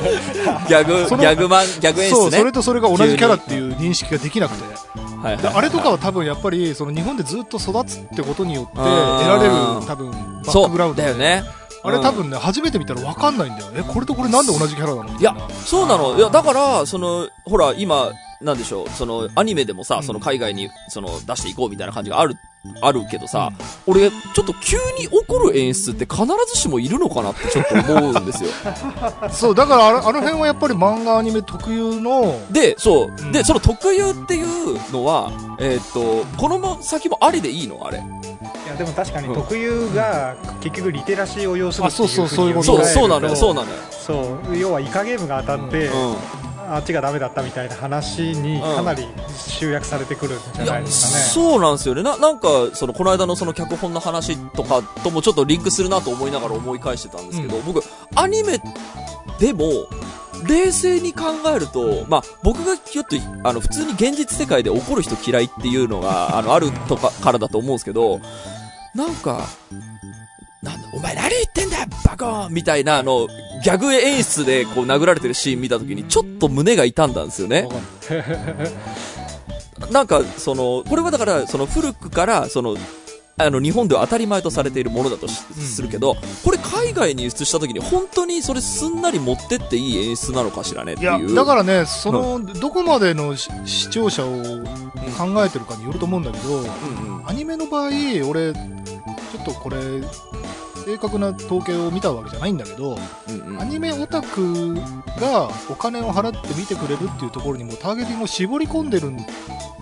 [0.74, 2.38] ャグ、ギャグマン、ギャグ演そう、出ね。
[2.38, 4.64] それとそれが同じキャラっていう認識ができなくて。
[4.64, 9.50] はいはいであれとかは多分やっぱり、その日本でずっと育つってことによって、得られる
[9.84, 11.42] 多分、バックグラウンドでそうだよね。
[11.82, 13.66] あれ多分ね、初めて見たら分かんないんだよ。
[13.74, 15.18] え、これとこれなんで同じキャラなの？
[15.18, 16.16] いやそうなの。
[16.16, 22.36] いや、だから、その、ほら、今、なんでしょう、その、アニメでもさ、その海外に、その、出していこうみたいな感じがある、
[22.80, 23.50] あるけどさ、
[23.86, 28.50] 俺、ちょっと急に起こる演出って必ずしもいるのかなってちょっと思うんですよ。
[29.30, 33.22] そう、だからあのあの辺はやっぱり漫画アニメ特有の、で、そう。
[33.22, 37.80] んで、その特有っていうのは、えーっと、このま先もありでいいの？
[37.86, 37.98] あれ。
[37.98, 38.00] い
[38.68, 43.76] やでも確かに特有が結局リテラシーを要するあそうそうそういうことそう、ふにそうなのよ、そうなのよ。
[43.90, 46.16] そう要はイカゲームが当たって、うん。
[46.74, 52.02] あっちがダメだったみたいな話にかなり集約されてくるんじゃないですかね、そうなんですよね。
[52.02, 57.82] な、なんか、その、この間のその脚本の話とかともちょっとリンクするなと思いながら思い返してたんですけど、僕、
[58.14, 58.60] アニメ
[59.38, 59.86] でも、
[60.46, 68.20] 冷静に考えると、まあ、僕がちょっと、あの、普通に現実世界で怒る人嫌いっていうのが、あの、あるとか、からだと思うんですけど、
[68.94, 69.48] なんか、
[70.62, 73.28] なんだ、お前何言ってんだよバコーンみたいな、あの、
[73.62, 77.68] ギャグ演出でこう殴られてるシーン見たときに、ちょっと胸が痛んだんですよね。
[79.92, 82.76] なんか、その、これはだから、その古くから、その、
[83.40, 94.42] あの、日本では当たり前とされているものだとしするけど、これ海外に輸出した時に本当にそれすんなり持ってっていい演出なのかしらねっていう。、だからね、その、どこまでのし視聴者を
[95.16, 96.64] 考えてるかによると思うんだけど、うんう
[97.22, 97.28] ん。
[97.28, 97.90] アニメの場合、
[98.28, 99.76] 俺、ちょっとこれ、
[100.88, 102.96] 正確な統計を見たわけじゃないんだけど、
[103.28, 103.60] うんうん。
[103.60, 104.74] アニメオタク
[105.20, 109.18] がお金を払って見てくれるっていうところにもターゲティングを絞り込んでるん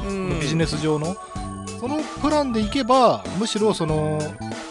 [0.04, 0.40] うん。
[0.40, 1.16] ビジネス上の、
[1.78, 4.18] そのプランでいけばむしろその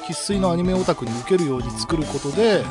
[0.07, 2.63] 生粋のアニメオタクに受けるように作ることで、えっ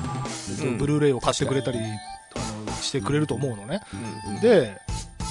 [0.60, 0.76] とうん。
[0.76, 3.80] ブルーレイを買ってくれたりあのしてくれると思うのね。
[4.26, 4.40] うんうん。
[4.42, 4.76] で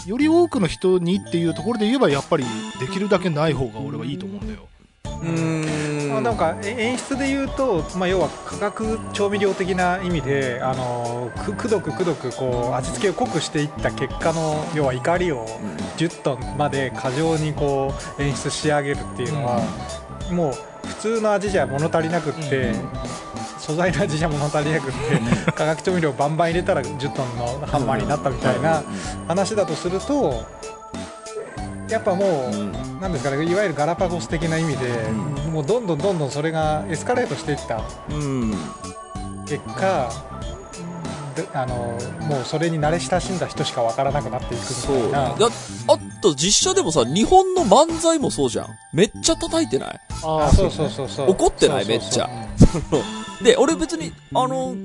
[0.08, 2.46] より多くの人にっていうところで言えばやっぱり
[2.80, 4.68] できるだけない方が俺はいいと思うんだよ
[5.24, 6.10] うーん。
[6.10, 15.46] まあ、なんかえ演出で言うと、まあ、要は化学調味料的な意味であのくくどくくどくこう味付けを濃くしていった結果の要は怒りを
[15.98, 19.62] 10トンまで過剰にこう演出仕上げるっていうのは、
[20.32, 22.90] もう普通の味じゃ物足りなくって、うん。
[23.64, 24.92] 素材の味じゃ物足りなくっ
[25.46, 28.84] て化学調味料バンバン入れたら10トンのハンマーになったみたいな
[29.26, 30.44] 話だとすると
[31.94, 32.56] やっぱもう。
[32.56, 34.88] うんなんですかね、いわゆるガラパゴス的な意味で、
[35.52, 38.54] もうどんどんどんどんそれがエスカレートしていったうん。
[39.46, 40.10] 結果、
[41.36, 41.76] であの
[42.22, 45.36] もうそれに慣れ親しんだ人しかわからなくなっていくみたいな。
[45.36, 48.68] だあと実写でもさ日本の漫才もそうじゃん。
[48.94, 50.00] めっちゃ叩いてない？
[50.24, 51.32] ああそうそうそうそう。
[51.32, 51.86] 怒ってない？
[51.86, 52.28] そうそうそう
[52.94, 53.04] めっ
[53.40, 54.76] ち で俺別にあの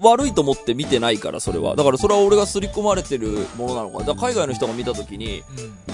[0.00, 1.76] 悪いと思って見てないからそれは。
[1.76, 3.98] だからそれは俺が刷り込まれてるものなのか。
[4.00, 5.42] なだ海外の人が見た時に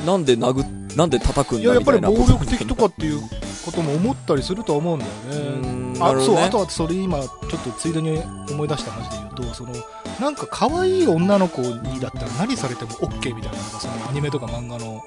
[0.07, 3.21] なんで殴っなんで叩くんいやだやっぱり暴力的とかっていう
[3.65, 6.01] ことも思ったりするとは思うんだようんね。
[6.01, 7.31] あそうあとはそれ今ちょっ
[7.63, 9.73] とついでに思い出した話で言うとその
[10.21, 15.03] なんか可愛い女の子にだったら何されても OK みたいなのがそのアニメとか漫画の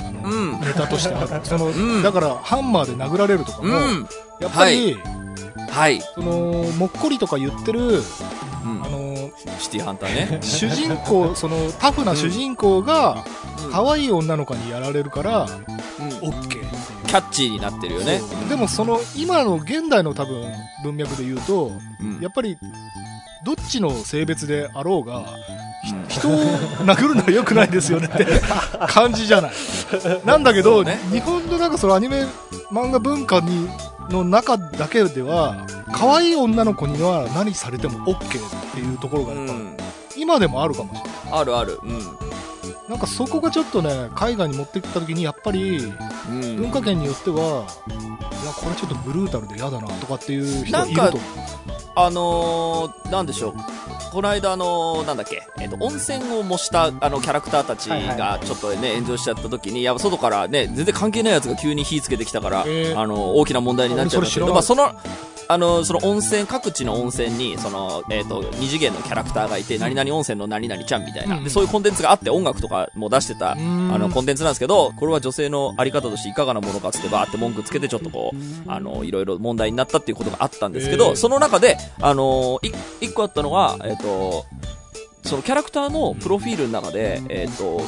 [0.00, 0.60] あの、うん。
[0.60, 1.44] ネタとしてある。
[1.44, 2.02] その、ん。
[2.02, 4.08] だからハンマーで殴られるとかも、うん。
[4.40, 5.27] やっぱり、はい、
[6.14, 8.02] そのもっこりとか言ってる
[8.64, 8.82] うん。
[8.84, 10.38] あのシティハンターね。
[10.42, 13.24] 主人公そのタフな主人公が
[13.72, 16.30] 可愛い女の子にやられるから、うん。
[16.30, 16.66] OK っていう。
[17.06, 18.20] キャッチーになってるよね。
[18.50, 20.44] でもその今の現代の多分
[20.82, 22.20] 文脈で言うとうん。
[22.20, 22.58] やっぱり
[23.44, 26.08] どっちの性別であろうがうん。
[26.08, 26.32] 人を
[26.84, 28.26] 殴るのは良くないですよねって
[28.88, 29.52] 感じじゃない。
[30.24, 30.98] なんだけど、ね。
[31.10, 32.26] 日本のなんかそのアニメ
[32.70, 33.68] 漫画文化に
[34.10, 39.76] の中だけでは可愛い女の子には何されても OK っていうところがやっぱ、うん。
[40.16, 41.40] 今でもあるかもしれない。
[41.40, 41.78] あるある。
[41.82, 42.27] うん
[42.88, 45.78] なんかそこがちょっとね海外に持ってきた時にやっぱり
[46.30, 46.56] うん。
[46.56, 51.18] 文化圏によってはいやこれちょっとブルータルで嫌だなとかっていう人ないると。
[52.00, 53.54] あのー、なんでしょう。
[54.12, 62.98] この間、あのー、なんだっけ、えっ、と、温泉を模した、あの、キャラクターたちはいが、ちょっとね、炎上しちゃった時に、やっぱ外からね、全然関係ないやつが急に火つけてきたから、へー。
[62.98, 64.22] あの、大きな問題になっちゃう。
[64.22, 64.92] んですけど、まあ、その、
[65.50, 71.44] あの、その温泉、各地の温泉に、その、えっ、と、二次元のキャラクターがいて、何々温泉の何々ちゃんみたいな、うん。
[71.44, 73.88] でそういうコンテンツがあって、音楽とかも出してた、あん。
[73.88, 84.44] の、コンテンツなんですけど、これは女性のあり方としていかがなものかつってバーって文句つけて、ちょっとこう、あの、いろいろ問題になったっていうことがあったんですけど、その中で、あのい一個あったのは、えっ、と、
[85.24, 87.80] そのキャラクターのプロフィールの中で、えっ、と、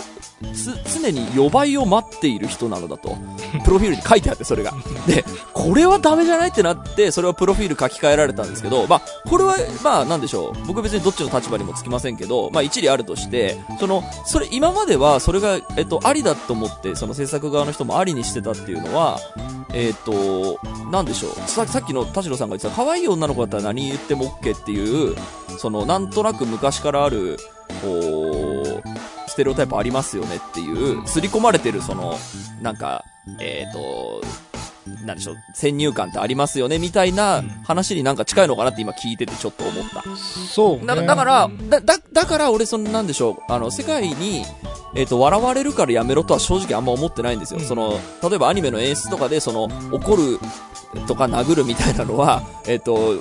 [0.55, 3.17] つ、常に予売を待っている人なのだと、
[3.65, 4.73] プロフィールに書いてあって、それが。
[5.07, 10.67] で、これはダメじゃないってなって、それはプロフィール書き換えられたんですけど、まあ、これは、まあ、なんでしょう。
[10.67, 19.19] 僕別にどっちの立場にもつきませんけど、まあ、一理あるとして、その、それ、今までは、それが、えっと、ありだと思って、その制作側の人もありにしてたっていうのは、
[19.73, 20.59] えっと、
[20.91, 21.33] なんでしょう。
[21.49, 25.17] ささっきの田代さんが言ってた、可愛い女の子だったら何言っても OK っていう、
[25.59, 27.30] その、なんとなく昔からある、
[27.83, 32.19] こう、ステレオタイプありますよねっていう、刷り込まれてる、その、
[32.63, 33.05] なんか、
[33.39, 34.23] えっ、と、
[35.05, 40.03] なんでしょう、先入観ってありますよねみたいな話になんか近いのかなって今聞いててちょっと思った。
[40.17, 40.87] そう、ね。
[40.87, 44.45] だだからうん、だ、だ、だから俺そのなんでしょう、あの、世界に、
[44.95, 47.61] えっ、と、笑われるからやめろとは正直あんま思ってないんですよ。
[47.61, 50.41] うんその、例えばアニメの演出とかで、その、怒る
[51.07, 53.15] とか殴るみたいなのは、 えっ、と、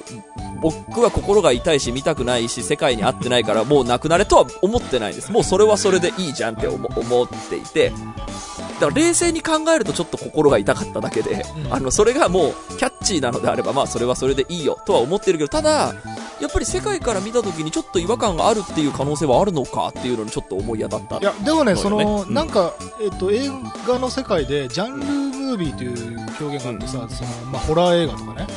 [0.62, 5.32] 僕は心が痛いし見たくないし世界に合ってないからもうなくなれとは思ってないんです。
[5.32, 7.94] もうそれはそれでいいじゃんって思思っていて、
[8.80, 11.74] だから冷静に考えるとちょっと心が痛かっただけで、うん。
[11.74, 15.94] あの、それがもうキャッチーなのであれば、まあそれはそれでいいよとは思ってるけど、ただ、
[16.40, 21.18] やっぱり世界から見た時にちょっと違和感があるっていう可能性はあるのかっていうのにちょっと思い当たった。
[21.18, 22.34] いや、でもね、その、うん。
[22.34, 23.50] なんか、えっと、映
[23.86, 28.48] 画の世界で、ジャンルムービーという表現があってさ、その、まあ、ホラー映画とかね。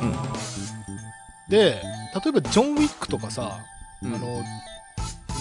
[0.00, 0.12] あの
[1.48, 1.82] で、
[2.24, 3.58] 例えば、ジョン・ウィックとかさ、
[4.02, 4.14] うん。
[4.14, 4.42] あの、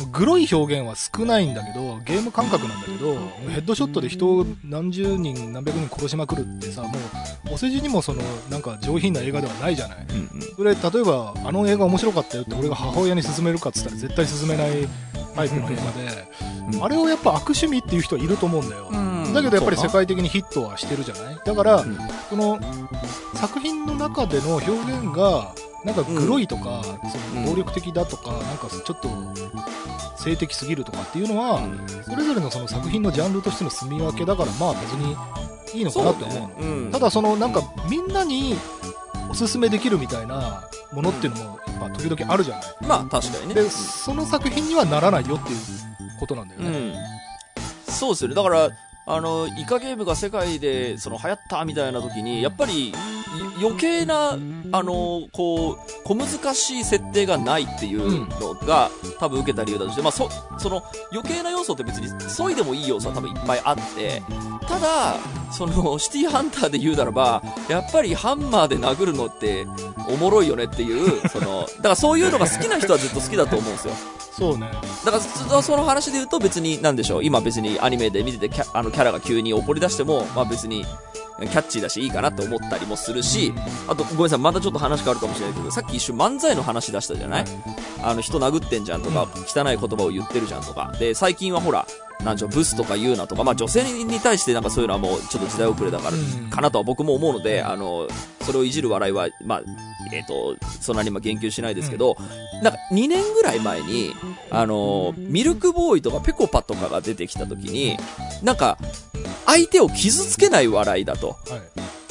[0.07, 3.15] グロい表現は少ないんだけど、ゲーム感覚なんだけど、
[3.49, 10.05] ヘッドショットで人を何十人、何百人殺しまくるってさ、もう、お世辞にもその、なんか上品な映画ではないじゃない。
[10.09, 14.87] うんうんそれ、例えば、あの映画面白かったよって俺が母親に勧めるかっつったら絶対勧めない
[15.35, 16.27] タイプの映画で、
[16.73, 18.89] うんあれをやっぱ悪趣味っていう人はいると思うんだよ。
[18.91, 21.39] うんだけどやっぱり世界的にヒットはしてるじゃない？
[21.43, 21.97] だから、うん
[22.29, 22.59] その
[23.35, 25.53] 作品の中での表現が、
[25.85, 29.09] なんかグロいとか、その暴力的だとか、なんかちょっと
[30.17, 31.61] 性的すぎるとかっていうのは、
[32.03, 35.15] それぞれのその作品のジャンルとしての住み分けだから、まあ別に
[35.73, 36.55] いいのかなって思うの。
[36.55, 38.55] うんただそのなんかみんなに
[39.29, 42.63] おすすめできるみたいなものっていうのもやっぱ時々あるじゃない？
[42.81, 43.53] まあ確かにね。
[43.53, 45.59] で、その作品にはならないよっていう
[46.19, 46.69] ことなんだよね。
[46.69, 46.93] うん。
[47.87, 48.35] そうですよね。
[48.35, 48.69] だから、
[49.11, 52.93] あの、イカゲームが世界で、その、流行ったみたいな時に、やっぱり、
[53.59, 54.37] 余計な、
[54.71, 58.89] あの、こう、小難しい設定がないっていうのが、
[59.19, 64.21] 多分受けた理由だとして、まあ、そ、その、余計な要素って別に、そいでもいい要素は多分いっぱいあって、
[64.67, 65.15] ただ、
[65.51, 69.67] その、シティハンターで言うならば、やっぱりハンマーで殴るのって、
[70.07, 73.93] おもろいよねっていう、その、だからそういうのが好きな人はずっと好きだと思うんですよ。
[74.31, 74.71] そうね。
[75.05, 80.85] だからそ、その話で言うと別に、なんでしょう、今別にアニメで見ててキャあのキャラが急に怒り出しても、まあ別に、
[81.47, 83.53] キャッチーだしいいかなと思ったりもするし、
[83.87, 87.45] あと、ごめんなさい、またちょっと話変わるかもしれないけど、さっき一瞬漫才の話出したじゃない、
[88.01, 90.93] あの、人殴ってんじゃんとか、汚い言葉を言ってるじゃんとか。
[90.99, 91.85] で、最近はほら、
[92.23, 96.17] なんちょ、ブスとか言うなとか、まあ女性に対してなんかそういうのはもうちょっと時代遅れだから、
[96.49, 98.07] かなとは僕も思うので、あの、
[98.41, 99.61] それをいじる笑いは、まあ、
[100.11, 102.17] えっ、と、そんなに今言及しないですけど、
[102.63, 104.13] なんか2年ぐらい前に、
[104.49, 107.97] あの、ミルクボーイとかペコパとかが出てきた時に、
[108.43, 108.77] なんか、
[109.45, 111.35] 相手を傷つけない笑いだとは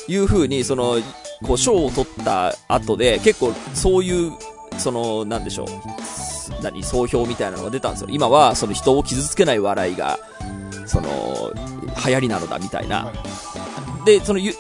[0.09, 0.13] い。
[0.13, 0.97] いう風に、その、
[1.47, 4.33] こう、賞を取った後で、結構そういう、
[4.79, 5.69] その、なんでしょう、
[6.63, 8.09] 何、総評みたいなのが出たんですよ。
[8.11, 10.19] 今は、その人を傷つけない笑いが、
[10.87, 11.53] その、
[12.07, 13.07] 流行りなのだみたいな。
[13.07, 13.49] はい
[14.09, 14.55] で、そのゆ、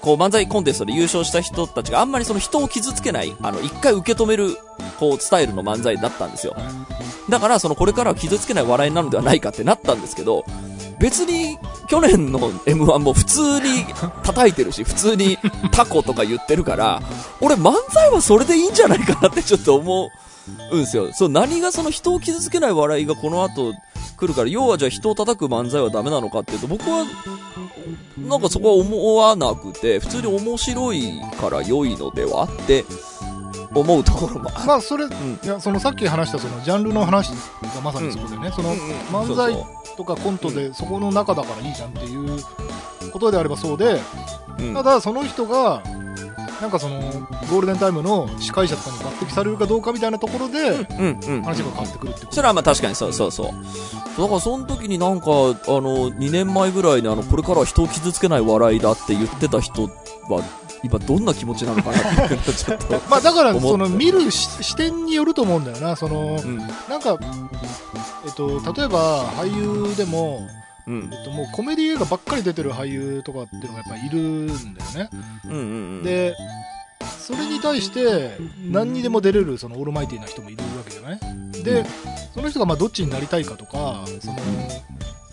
[0.00, 4.56] こう漫才コンテストで優勝した人たちがあんまりその人を傷つけない、あの、一回受け止める、
[4.98, 6.56] こう、スタイルの漫才だったんですよ。
[7.28, 10.44] だから、そのこれからは傷つけない笑いなのではないかってなったんですけど、
[10.98, 11.58] 別に、
[11.88, 13.84] 去年の M1 も普通に
[14.22, 15.38] 叩いてるし、普通に
[15.72, 17.02] タコとか言ってるから、
[17.40, 20.10] 俺漫才はそれでいいんじゃないかなってちょっと思
[20.70, 21.12] うんですよ。
[21.12, 23.72] そう、何がその人を傷つけない笑いがこの後
[24.20, 27.06] 来るから、要はじゃあ人を叩く漫才はダメなのかっていうと、僕は、
[28.18, 32.84] なんかそこは思わなくて、普通に面白いから良いのではって
[33.74, 35.10] 思うところもあまあ、それ、ん。
[35.10, 38.74] いや、そのさっき話したそのジャンルの話がまさにそこでね、その
[39.10, 39.54] 漫才
[39.96, 42.40] とかコントでそこの中だからいいじゃんっていう
[43.12, 44.00] ことであればそうで、
[44.58, 44.74] うん。
[44.74, 45.82] ただその人が、
[46.60, 51.42] なんかその、ゴールデンタイムの司会者とかに抜擢されるかどうかみたいなところで、うんうん。
[51.42, 52.32] 話が変わってくるってこと。
[52.34, 53.46] それはまあ確かにそうそうそう。
[54.20, 59.84] だからその時になんか、あの、2年前ぐらいにあの、これからは人を傷つけない笑いだって言ってた人
[60.28, 60.42] は、
[60.82, 63.00] 今どんな気持ちなのかなってちょっと。
[63.08, 65.96] まあだから、その、見るし視点によると思うんだよな。
[65.96, 66.58] その、うん。
[66.88, 67.18] なんか、
[68.26, 70.46] えっと、例えば俳優でも、
[70.90, 71.10] うん。
[71.12, 75.10] えっと、もうコメディ映画ばっかり出てる俳優とかっていうのがやっぱいるんだよね。
[75.44, 76.02] うんうんうん。
[76.02, 76.34] で、
[77.18, 78.36] それに対して
[78.70, 81.62] 何にでも出れるそのオールマイティーな人もいるわけじゃない？
[81.62, 81.84] で、
[82.34, 84.36] その人がまあどっちになりたいかとか、その、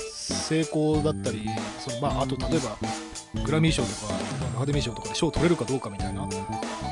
[0.09, 1.45] 成功だったり、
[1.79, 4.13] そのまあ、あと例えば、グラミー賞とか、
[4.55, 6.27] アカデミー賞とかで賞を取れるかどうかみたいな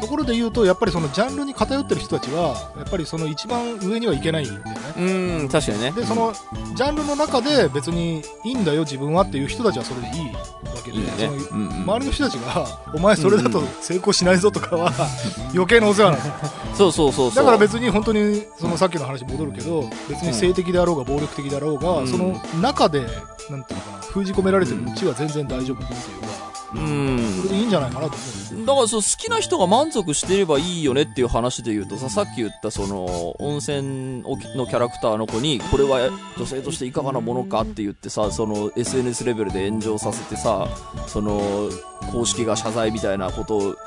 [0.01, 4.73] ところで言うと、やっぱりそのジャンルに偏ってる人たちは、やっぱりその一番上にはいけないんだよね。
[4.97, 5.91] うん、確かにね。
[5.91, 6.34] で、その、
[6.75, 10.39] ジャンルの中で別にいいんだよ、自分はっていう人たちはそれでいいわ
[10.84, 11.31] けで、ねその。
[11.31, 14.91] うんうん周りの人たちが、お前それだと成功しないぞとかは、
[15.53, 16.34] 余計なお世話なんだよ。
[16.73, 17.36] そうそうそうそう。
[17.36, 26.44] だから別に本当に、そのさっきの話戻るけど、別に性的であろうが暴力的であろうが、うんその中で、なんていうのかな、封じ込められてるうちは全然大丈夫っていうか、
[26.75, 27.41] うん。
[27.41, 28.65] それでいいんじゃないかなと思う。
[28.65, 40.67] だからそう好きな人が満足していればいいよねっていう話で言うとささっき言ったその温泉のキャラクターの子にこれは女性としていかがなものかって言ってさその SNS レベルで炎上させてさ
[41.07, 41.69] その
[42.11, 43.77] 公式が謝罪みたいなこと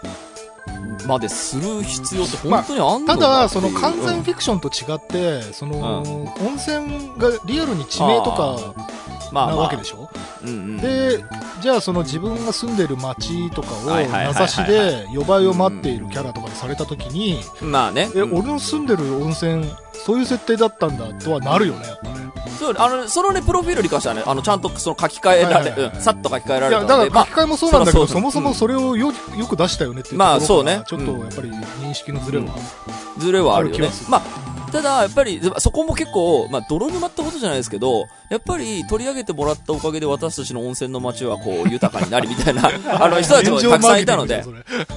[1.07, 8.75] までする必要って本当にあんのただ、その完全フィクションと違って、その、温泉がリアルに地名とか
[9.33, 9.57] まあまあ。
[9.57, 10.11] なわけでしょ、
[10.43, 10.77] うんうん。
[10.79, 11.25] で、
[11.61, 18.11] じゃあその自分が住んでる町とかを名指しで呼ばいを待っているキャラとかにされた時に、まあね。
[18.15, 18.39] え、うん。
[18.39, 22.29] 俺の住んでる温泉、そういう設定だったんだとはなるよね、やっぱね。
[22.59, 25.93] そうあのそのねプロフィールに関してはねあのちゃんとその書き換えられ、はいはいはい。
[25.95, 27.11] うんさっと書き換えられたので。
[27.11, 30.83] だから書き換えもそうなんだけど、まあそもそもそれをよよく出したよねっていうところまあそうね。
[30.87, 32.47] ちょっとやっぱり認識のズレは。
[33.19, 33.91] ズレはあるよね。
[34.09, 42.69] まあ、ただ、やっぱり、そこも結構、まあ、泥沼ってことじゃないですけど、やっぱり取り上げてもらったおかげで私たちの温泉の街はこう、豊かになりみたいな、
[43.03, 44.45] あの人たちもたくさんいたので、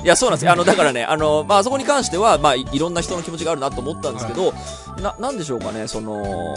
[0.04, 0.46] いや、そうなんです。
[0.46, 0.52] よ。
[0.52, 4.54] あの、だからね、あの、まあ、あそこに関しては、まあ、いいろんな人の気持ちがあるなと思ったんですけど、
[5.02, 6.56] な、なんでしょうかね、その、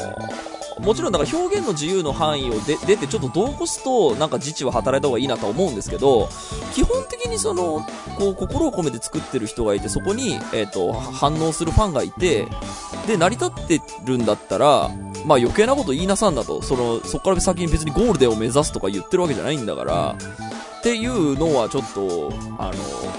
[0.81, 6.29] もちろんだから表現の自由の範囲をで出てちょっと度を越すとなんか自治は働いた方がいいなとは思うんですけど
[6.75, 7.87] 基本的にその
[8.19, 12.47] こう心を込めて作ってる人がいてそこに、えー、と反応するファンがいて
[13.07, 14.91] で成り立ってるんだったら
[15.25, 20.17] まあ余計なこと言いなさんだとそのそこから先に別にゴールデンを目指すとか言ってるわけじゃないんだから
[20.85, 22.75] っていうのはちょっとあの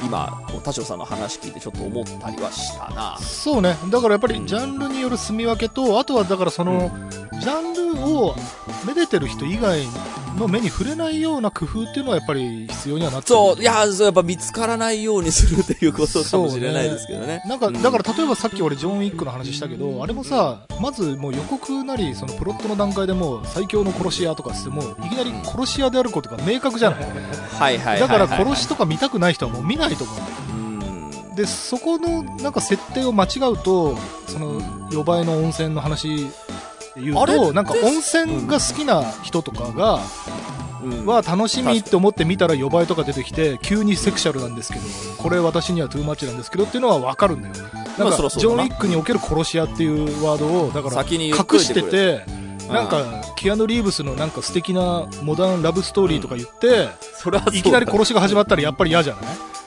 [0.06, 3.75] 今田代さんの話聞いてちょっと思ったりはしたなそうね。
[3.89, 6.91] だからやっぱりジャンルによる住み分けと、あとはだからその、
[7.39, 8.36] ジャンルを
[8.86, 9.82] めでてる人以外
[10.38, 17.41] の目に触れないような工夫っていうのはやっぱり必要にはなってそう、いや、そうやっぱ見つからないようにするっていうことかもしれないですけどね。
[17.47, 26.99] なんか、うだから例えばさっき俺ジョン・ウィックの話したけど、あれもさ、まずもう予告なり、そのプロットの段階でもう最強の殺し屋とかっつっても、いきなり殺し屋であることが明確じゃない。
[27.60, 28.00] はいはいはいはい。
[28.00, 31.20] だから殺しとか見たくない人はもう見ないと思うんだよ。
[31.30, 31.36] うん。
[31.36, 36.28] で、そこのなんか設定を間違うと、その、予売の温泉の話
[36.96, 37.36] で言うあれ？
[37.36, 44.86] ってと、なんか温泉が好きな人とかが、うんは楽しみって思って見たら予売とか出てきて、急にセクシャルなんですけど、
[45.18, 47.56] これ私にはトゥーマッチなんですけどっていうのはわかるんだよ。
[47.56, 53.04] なんか、まあそらそうだなジョン・ウィックにおける殺し屋っていうワードを、だから、先に言っと隠していてくれて、なんか、
[53.36, 57.60] キアヌ・リーブスのなんか素敵なモダンラブストーリーとか言って、それはそうだ。
[57.60, 59.25] いきなり殺しが始まったらやっぱり嫌じゃない？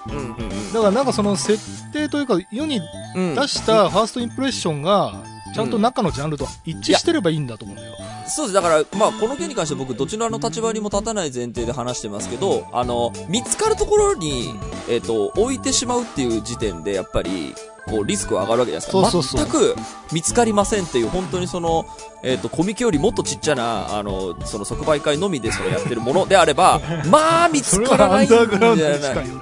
[0.09, 0.73] うんうんうん。
[0.73, 2.81] だからなんかその設定というか、世に
[3.15, 5.23] うん出したファーストインプレッションが、
[5.55, 7.95] ちゃんと中のジャンルと一致してればいいんだと思うんだよ。
[8.27, 8.53] そうです。
[8.55, 14.53] だから、まあ、この件に関して僕、どちらの立場にも立たない前提で話してますけど、あの、見つかるところに、
[14.91, 17.55] えっ、と、置いてしまうっていう時点で、やっぱり、
[17.87, 19.11] こう、リスクは上がるわけじゃないですか。
[19.11, 19.51] そうそうそう。
[19.51, 19.77] 全く
[20.13, 21.87] 見つかりませんっていう、本当にその、
[22.23, 28.49] えっ、と、コミケよりもっとちっちゃな、あの、その即売会のみでそれやってるものであれば、 まあ、見つからないんじゃない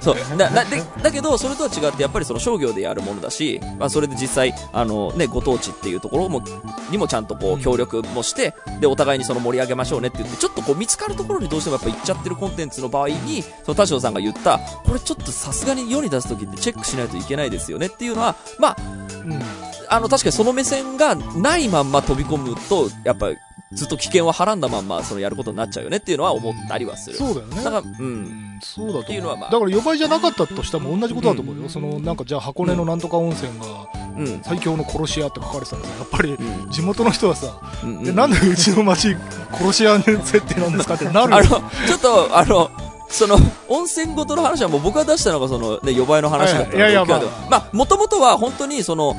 [0.00, 0.16] そう。
[0.36, 6.42] だ、だ、で、だけど、それとは違って、やっぱりその商業でやるものだし、まあ、それで実際、あの、ね、ご当地っていうところも、
[6.90, 18.76] にもちゃんとこう、協力もして、で、お互いにその盛り上げましょうねって言って、ちょっとこう、見つかるところにどうしてもやっぱ行っちゃってるコンテンツの場合に、その田代さんが言った、これちょっとさすがに世に出すときってチェックしないといけないですよねっていうのは、まあ、
[19.24, 19.75] うん。
[19.88, 23.37] あの、確かにその目線がないまんま飛び込むと、やっぱり、
[23.72, 27.16] ずっと危険ははらんだまんま、そのやることになっちゃうよねっていうのは思ったりはする。
[27.16, 27.57] そうだよね。
[27.57, 27.84] だから、う。
[27.84, 28.22] うん
[28.57, 29.03] ん、そうだと思う。
[29.03, 31.68] っていうのはまあだから、予売じゃなかったとしても同じことだと思うよ。
[31.68, 34.41] その、なんか、じゃあ、箱根のなんとか温泉が、うん。
[34.43, 39.16] 最強の殺し屋って書かれてたらさ、やっぱり、うん地元の人はさ、うんでなんでうちの町、
[39.53, 42.70] 殺し屋設定なんですかってなるあの、ちょっと、あの、
[43.09, 43.37] その、
[43.68, 47.20] 温泉ごとの話はもう僕が出したのがその、ね、予売の話だったので、はいやいや
[47.51, 49.16] まあ、もともとは本当にその、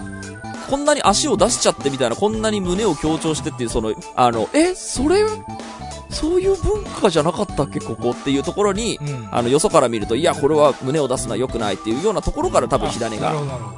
[0.70, 5.24] こんなに足を出しちゃってみたいな、こんなに胸を強調してっていう、その、あの、え、それ、
[6.10, 13.34] そういう文化じゃなかったっけ、ここっていうところに、うんあの、よそから見ると、いや、これは胸を出すのは良くないっていうようなところから多分火種が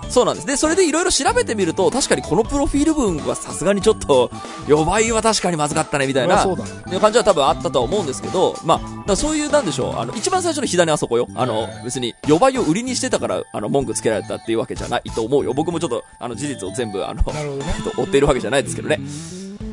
[0.10, 0.48] そうなんです。
[0.48, 4.32] で、それでいろいろ調べてみると、確かにこのプロフィール文はさすがにちょっと、
[4.68, 11.28] 予売は確かにまずかったね、みたいな、ね感じは多分あったとは思うんですけど、まあ、そういう、なんでしょう、あの、一番最初の火種はそこよ。
[11.36, 15.54] あの、別に、予売を売りにしてたから、あの、文句つけられたっていうわけじゃないと思うよ。
[15.54, 19.00] 僕もちょっと、あの、事実を全部、あの、ね追っているわけじゃないですけどね。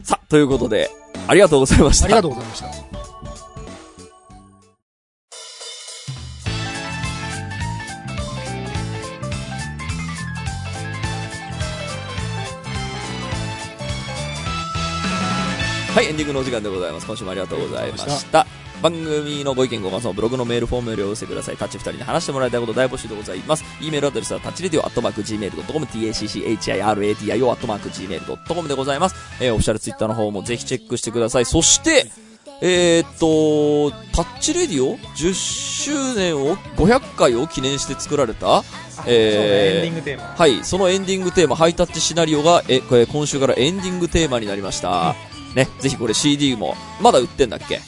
[0.02, 0.90] さあ、ということで、
[1.28, 2.04] ありがとうございました。
[2.06, 2.86] ありがとうございました
[15.96, 17.06] はい、エンディングのお時間でございます。
[17.06, 17.96] 今週もありがとうございま。
[17.96, 18.46] した
[18.86, 21.56] 番組のご意見ご感想、ブログのメールフォームよりお寄せください。
[21.56, 23.64] タッチ二人に話してもらいたいこと大募集でございます。
[23.80, 29.16] e メールアドレスはタッチレディオアットマーク Gmail.com、tacchiradio アットマーク Gmail.com でございます。
[29.40, 31.46] えー、オフィシャルツイッターの方もぜひチェックしてください。
[31.46, 32.06] そして、
[32.62, 45.16] えー、っと、タッチレディオ10周年を、500回を記念して作られた、そうねエンディンえグテーマー、はい、そのエンディングテーマ、ハイタッチシナリオが、え、これ今週からエンディングテーマになりました。
[45.56, 47.80] ね、ぜひこれ CD も、まだ売ってんだっけ？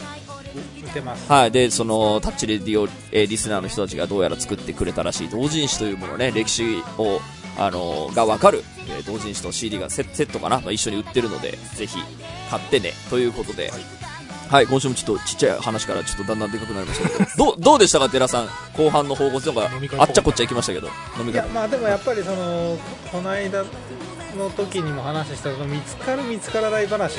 [1.28, 1.50] はい。
[1.50, 5.28] で、その、タッチレディオ、えーリスナーの人たちがどうやら作ってくれたらしい。
[5.28, 7.20] 同人誌というものね、歴史を、
[7.58, 11.98] あのーがわかる、えー同人誌と CD がセセットかな、まあ、一緒に売ってるので、ぜひ
[12.50, 13.72] 買ってね、ということで、
[14.48, 18.48] はい、今週もちょっとちっちゃい話からちょっとだんだんでかくなりましたけど、 どう、どうでしたか、寺さん？
[18.76, 20.86] 後半の方向性が飲み会あっちゃこっちゃ行きましたけど、
[21.18, 21.32] 飲み会。
[21.32, 22.78] いやまあでもやっぱりその
[23.12, 23.64] この間
[24.36, 27.16] の時にも話したその見つかる見つからない話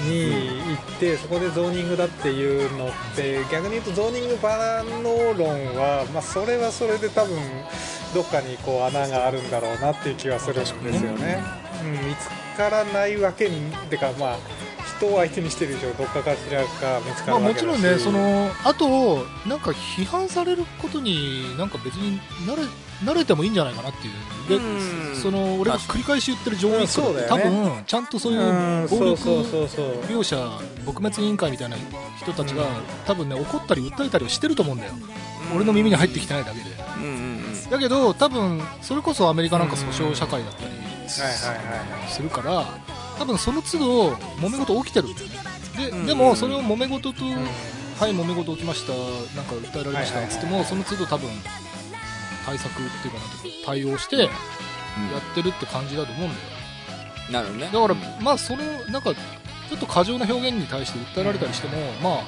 [0.00, 7.38] に行って、そこでゾーニングだっていうのって逆に言うとゾーニングバノ論は、まあ、それはそれで多分
[8.14, 11.42] どっかにこう穴があるんだろうなっていう気はするんですよね。
[11.82, 14.38] うん、見つからないわけにてかまあ
[14.98, 22.62] 人を相手にしてる以上どっかかしらか見つかまあ、るわけだし、もちろんね、そのあと、なんか批判されることに、なんか別に慣れ
[23.04, 25.14] 慣れてもいいんじゃないかなっていう、でうん。
[25.14, 27.44] その俺が繰り返し言ってる上うん位多そうだよね。
[27.44, 28.86] 分、ちゃんとそういううん。
[28.88, 29.22] 暴力
[30.08, 30.36] 描写、
[30.84, 31.76] 撲滅委員会みたいな
[32.20, 32.64] 人たちが、
[33.06, 34.92] 多分ね、怒ったり訴えたりをしてると思うんだよ、
[35.54, 36.64] 俺の耳に入ってきてないだけで。
[36.96, 37.12] うんうんう
[37.66, 37.70] ん。
[37.70, 40.72] だけど、多分それこそアメリカなんか訴訟社会だったり
[42.08, 42.64] するから、
[43.18, 44.10] 多分その都度、
[44.40, 45.08] 揉め事起きてる。
[45.76, 48.92] でうんでも、それを揉め事と、うんはい、揉め事起きました、
[49.36, 51.28] なんか訴えられましたはいはいはいつっても、その都度多分、
[52.46, 53.24] 対策っていうかな
[53.66, 54.30] 対応してやっ
[55.34, 56.40] てるって感じだと思うんだよ。
[57.30, 57.66] なるほどね。
[57.72, 62.24] だから、まあ、その、なんか、ちょっと過剰な表現に対して訴えられたりしても、まあ、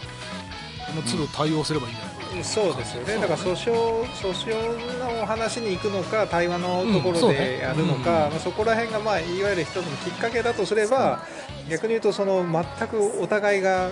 [0.90, 2.09] その都度対応すればいいんじゃない？
[2.42, 7.38] そうですよね、だから訴訟訴訟の話に行くのか、対話のとこうんそうね。
[7.38, 11.24] ろでやるのか、まあ、そこら辺が、まあ、いわゆる一つのきっかけだとすれば、
[11.68, 13.90] 逆に言うとその、全くお互いが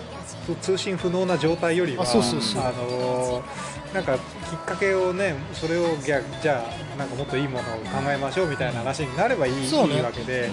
[0.62, 3.43] 通信不能な状態よりは、あの
[3.95, 4.20] なんかきっ
[4.66, 6.62] かけをね、それをじゃあ、じゃ
[6.95, 9.66] あなんかもっといいものを考えましょうみたいな話になればいい,、ね。
[9.66, 10.51] いいわけで。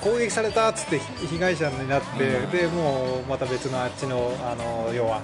[0.00, 5.20] 攻撃されたっつって被害者になって、でもうまた別のあっちのあの要は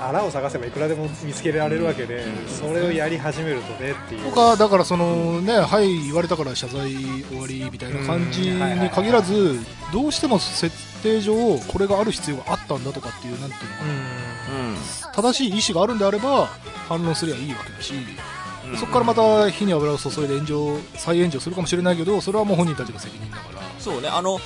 [0.00, 4.30] 穴を探せばいくらでも見つけられるわけで、それをやり始めるとねっていう。
[4.30, 9.58] とか、だからそのね、はい、言われたから謝罪終わりみたいな感じに限らず、
[9.92, 10.70] どうしても設
[11.02, 13.96] 定上、これがある必要があったんだとかっていう、なんていうのかな、うん。
[15.14, 16.46] 正しい意思があるんであれば、
[16.88, 17.94] 反論すればいいわけだし、
[18.78, 23.60] そこからまた火に油を注いで炎上、再炎上するかもしれないけど、それはもう本人たちの責任だから。
[23.78, 24.38] そうね、あの、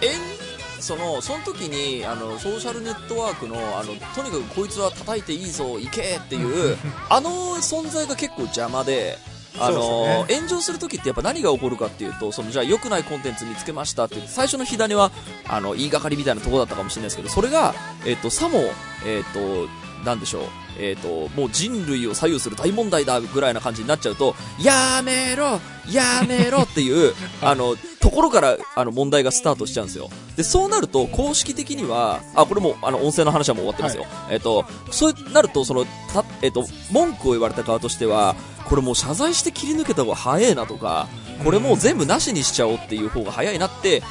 [0.00, 0.46] えん
[0.80, 6.76] そのその時にあのソーシャルネットワークのあのとにかくこいつは叩いていいぞ行けっていう
[7.10, 9.18] あの存在が結構邪魔で。
[9.58, 15.10] あのう炎上するときってやっぱ何が起こるかっていうとそのじゃあ良くないコンテンツ見つけましたって最初の火種は
[15.48, 18.58] あの言いがかりみたいなところだったかもしれないですけどそれが、えっとさも、
[19.06, 19.68] えっと
[20.04, 20.42] なんでしょう、
[20.78, 25.60] えっともう人類を左右する大問題だぐらいな感じになっちゃうとやめろ
[25.90, 30.10] やめろっていう あのところからあの問題がスタートしちゃうんですよ。
[30.36, 41.08] でそうなると公式的にはあこれもあの音声の話はもう終わってますよ、えっとそうなるとそのた、えっと文句を言われた側としてはこれもう謝罪して切り抜けた方が早いなとか
[41.44, 44.02] これもう全部なしにしちゃおうっていう方が早いなって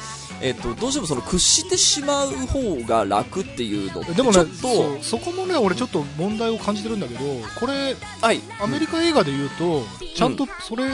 [0.42, 4.44] えっと、どうしてもその屈してしまう方が楽っていうのでもね
[5.02, 7.20] そこもね俺ちょっと問題を感じてるんだけど
[7.58, 9.82] これはいアメリカ映画で言うと
[10.14, 10.90] ちゃんとそれに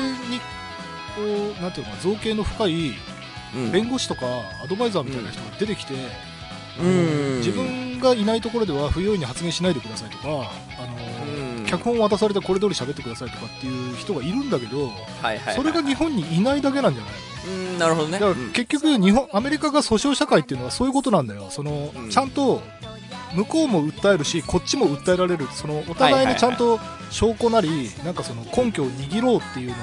[1.17, 1.23] こ
[1.59, 2.93] うなんていうのかな造形の深い
[3.55, 3.71] うん。
[3.73, 4.27] 弁護士とか
[4.65, 5.95] アドバイザーみたいな人が出てきて、
[6.81, 7.37] うん。
[7.39, 11.67] 自分がいないところでは不用意に発言しないでくださいとか、あのうん。
[11.67, 15.55] 脚本渡されてこれ通り喋ってくださいとかっていう人がいるんだけど、はいはいはい。
[15.57, 17.13] それが日本にいないだけなんじゃない？
[17.47, 18.19] うん、なるほどね。
[18.19, 21.49] のだから結局日本、アメリカが訴訟社会っていうのはそういうことなんだよ。
[21.51, 22.63] その、うんちゃんと、
[23.35, 25.49] 向こうも訴えるし、こっちも訴えられる。
[25.53, 26.79] その、お互いにちゃんと
[27.11, 29.83] 証拠なり、なんかその根拠を握ろうっていうのが、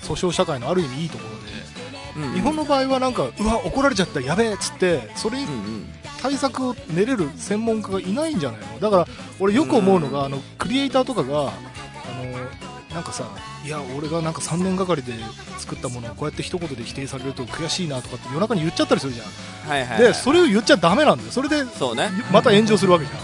[0.00, 5.86] 訴訟社会のある意味いいところで、うん日本の場合はなんか、うわ、怒られちゃった、やべえっつって、それにうんうん。
[6.20, 8.78] 対策を練れる専門家がいないんじゃないの？
[8.78, 9.06] だから
[9.40, 11.50] 俺よく思うのが、あのクリエイターとかがあの
[12.92, 13.24] なんかさ
[13.64, 15.12] いや俺がなんか3年がかりで
[15.58, 19.98] 作ったものをこうやって一言で否定されると悔しいなとかって夜中に言っちゃったりするじゃん、はいはい。
[19.98, 21.30] でそれを言っちゃダメなんだよ。
[21.30, 22.10] それでそうね。
[22.30, 23.22] また炎上するわけじゃん、ね。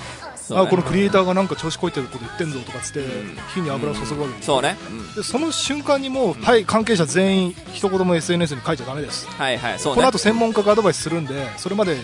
[0.51, 3.37] あこのクリエイターがなんか調子こいてること言ってんぞとかっつって、うん。
[3.55, 4.77] 火に油を注ぐわけでそうね。
[4.91, 9.27] うんでその瞬間にもう、はい関係者全員一言も SNS に書いちゃダメです。
[9.27, 9.97] はいはい、そうね。
[9.97, 11.97] この後専門家がアドバイスするんでそれまで、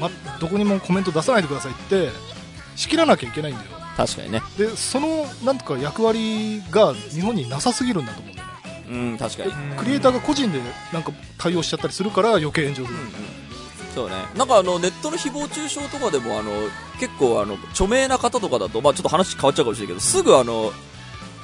[0.00, 2.10] ま、どこにもコメント出さないでくださいって
[2.74, 4.42] 仕切らなきゃいけないんだよ確かにね。
[4.58, 8.52] でそのなんとか役割が日本になさすぎるんだと思うんだよね
[8.88, 9.52] うん、確かに。
[9.76, 10.60] クリエイターが個人で
[10.92, 12.98] なんか対応しちゃったりするから余計炎上する、
[13.94, 14.14] そうね。
[14.36, 16.52] なんかあの、ネットの誹謗中傷とかでも、あの、
[17.00, 20.72] 結構あの、著名な方とかだと、まあちょっと話変わっちゃうかもしれないけど、すぐあの、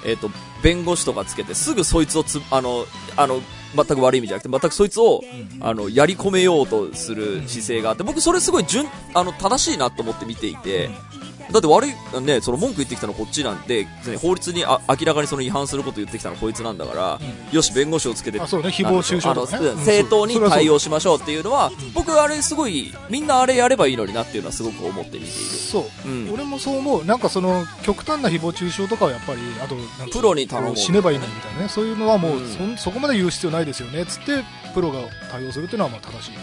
[0.05, 0.31] えっ、と、
[0.63, 2.85] 弁護士とかつけて、すぐそいつをつ、あの、
[3.17, 3.41] あの、
[3.75, 5.23] 全く悪い意味じゃなくて、全くそいつを、
[5.61, 10.91] あの、やり込めようとする姿勢があって、僕それすごい順、あの、正しいなと思って見ていて、
[11.53, 13.87] だって悪い、ね、その文句言ってきたのこっちなんで、
[14.21, 17.21] 法律にあ明らかにその違反すること言ってきたのこいつなんだから、
[17.53, 19.85] よし、弁護士をつけて、あそうね誹謗中傷とかね。
[19.85, 25.27] 正当に対応しましょうっていうのは、僕あれすごい、みんなあれやればいいのになっていうのはすごく思って見ている。
[25.27, 26.31] そう、うん。
[26.33, 27.05] 俺もそう思う。
[27.05, 29.77] なんかその極端な誹謗中傷とかはやっぱりあと
[30.11, 30.77] プロに頼もう。
[30.77, 31.69] 死ねばいいのにみたいなね。
[31.69, 32.49] そういうのはもう、うん。
[32.49, 34.03] そんそこまで言う必要ないですよね。
[34.03, 34.45] っつって
[34.75, 35.01] プロが
[35.31, 36.35] 対応するっていうのはまあ正しい。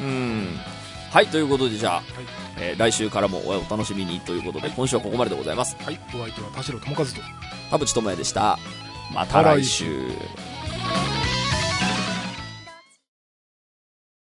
[0.00, 0.60] うん。
[1.10, 2.04] はい、ということでじゃあ、はい
[2.60, 5.76] えー来週からもお楽しみにということで、今週はここまででございます。
[5.82, 7.12] はいお相手は田代智和と
[7.70, 8.58] 田淵智也でした。
[9.14, 9.84] また来週。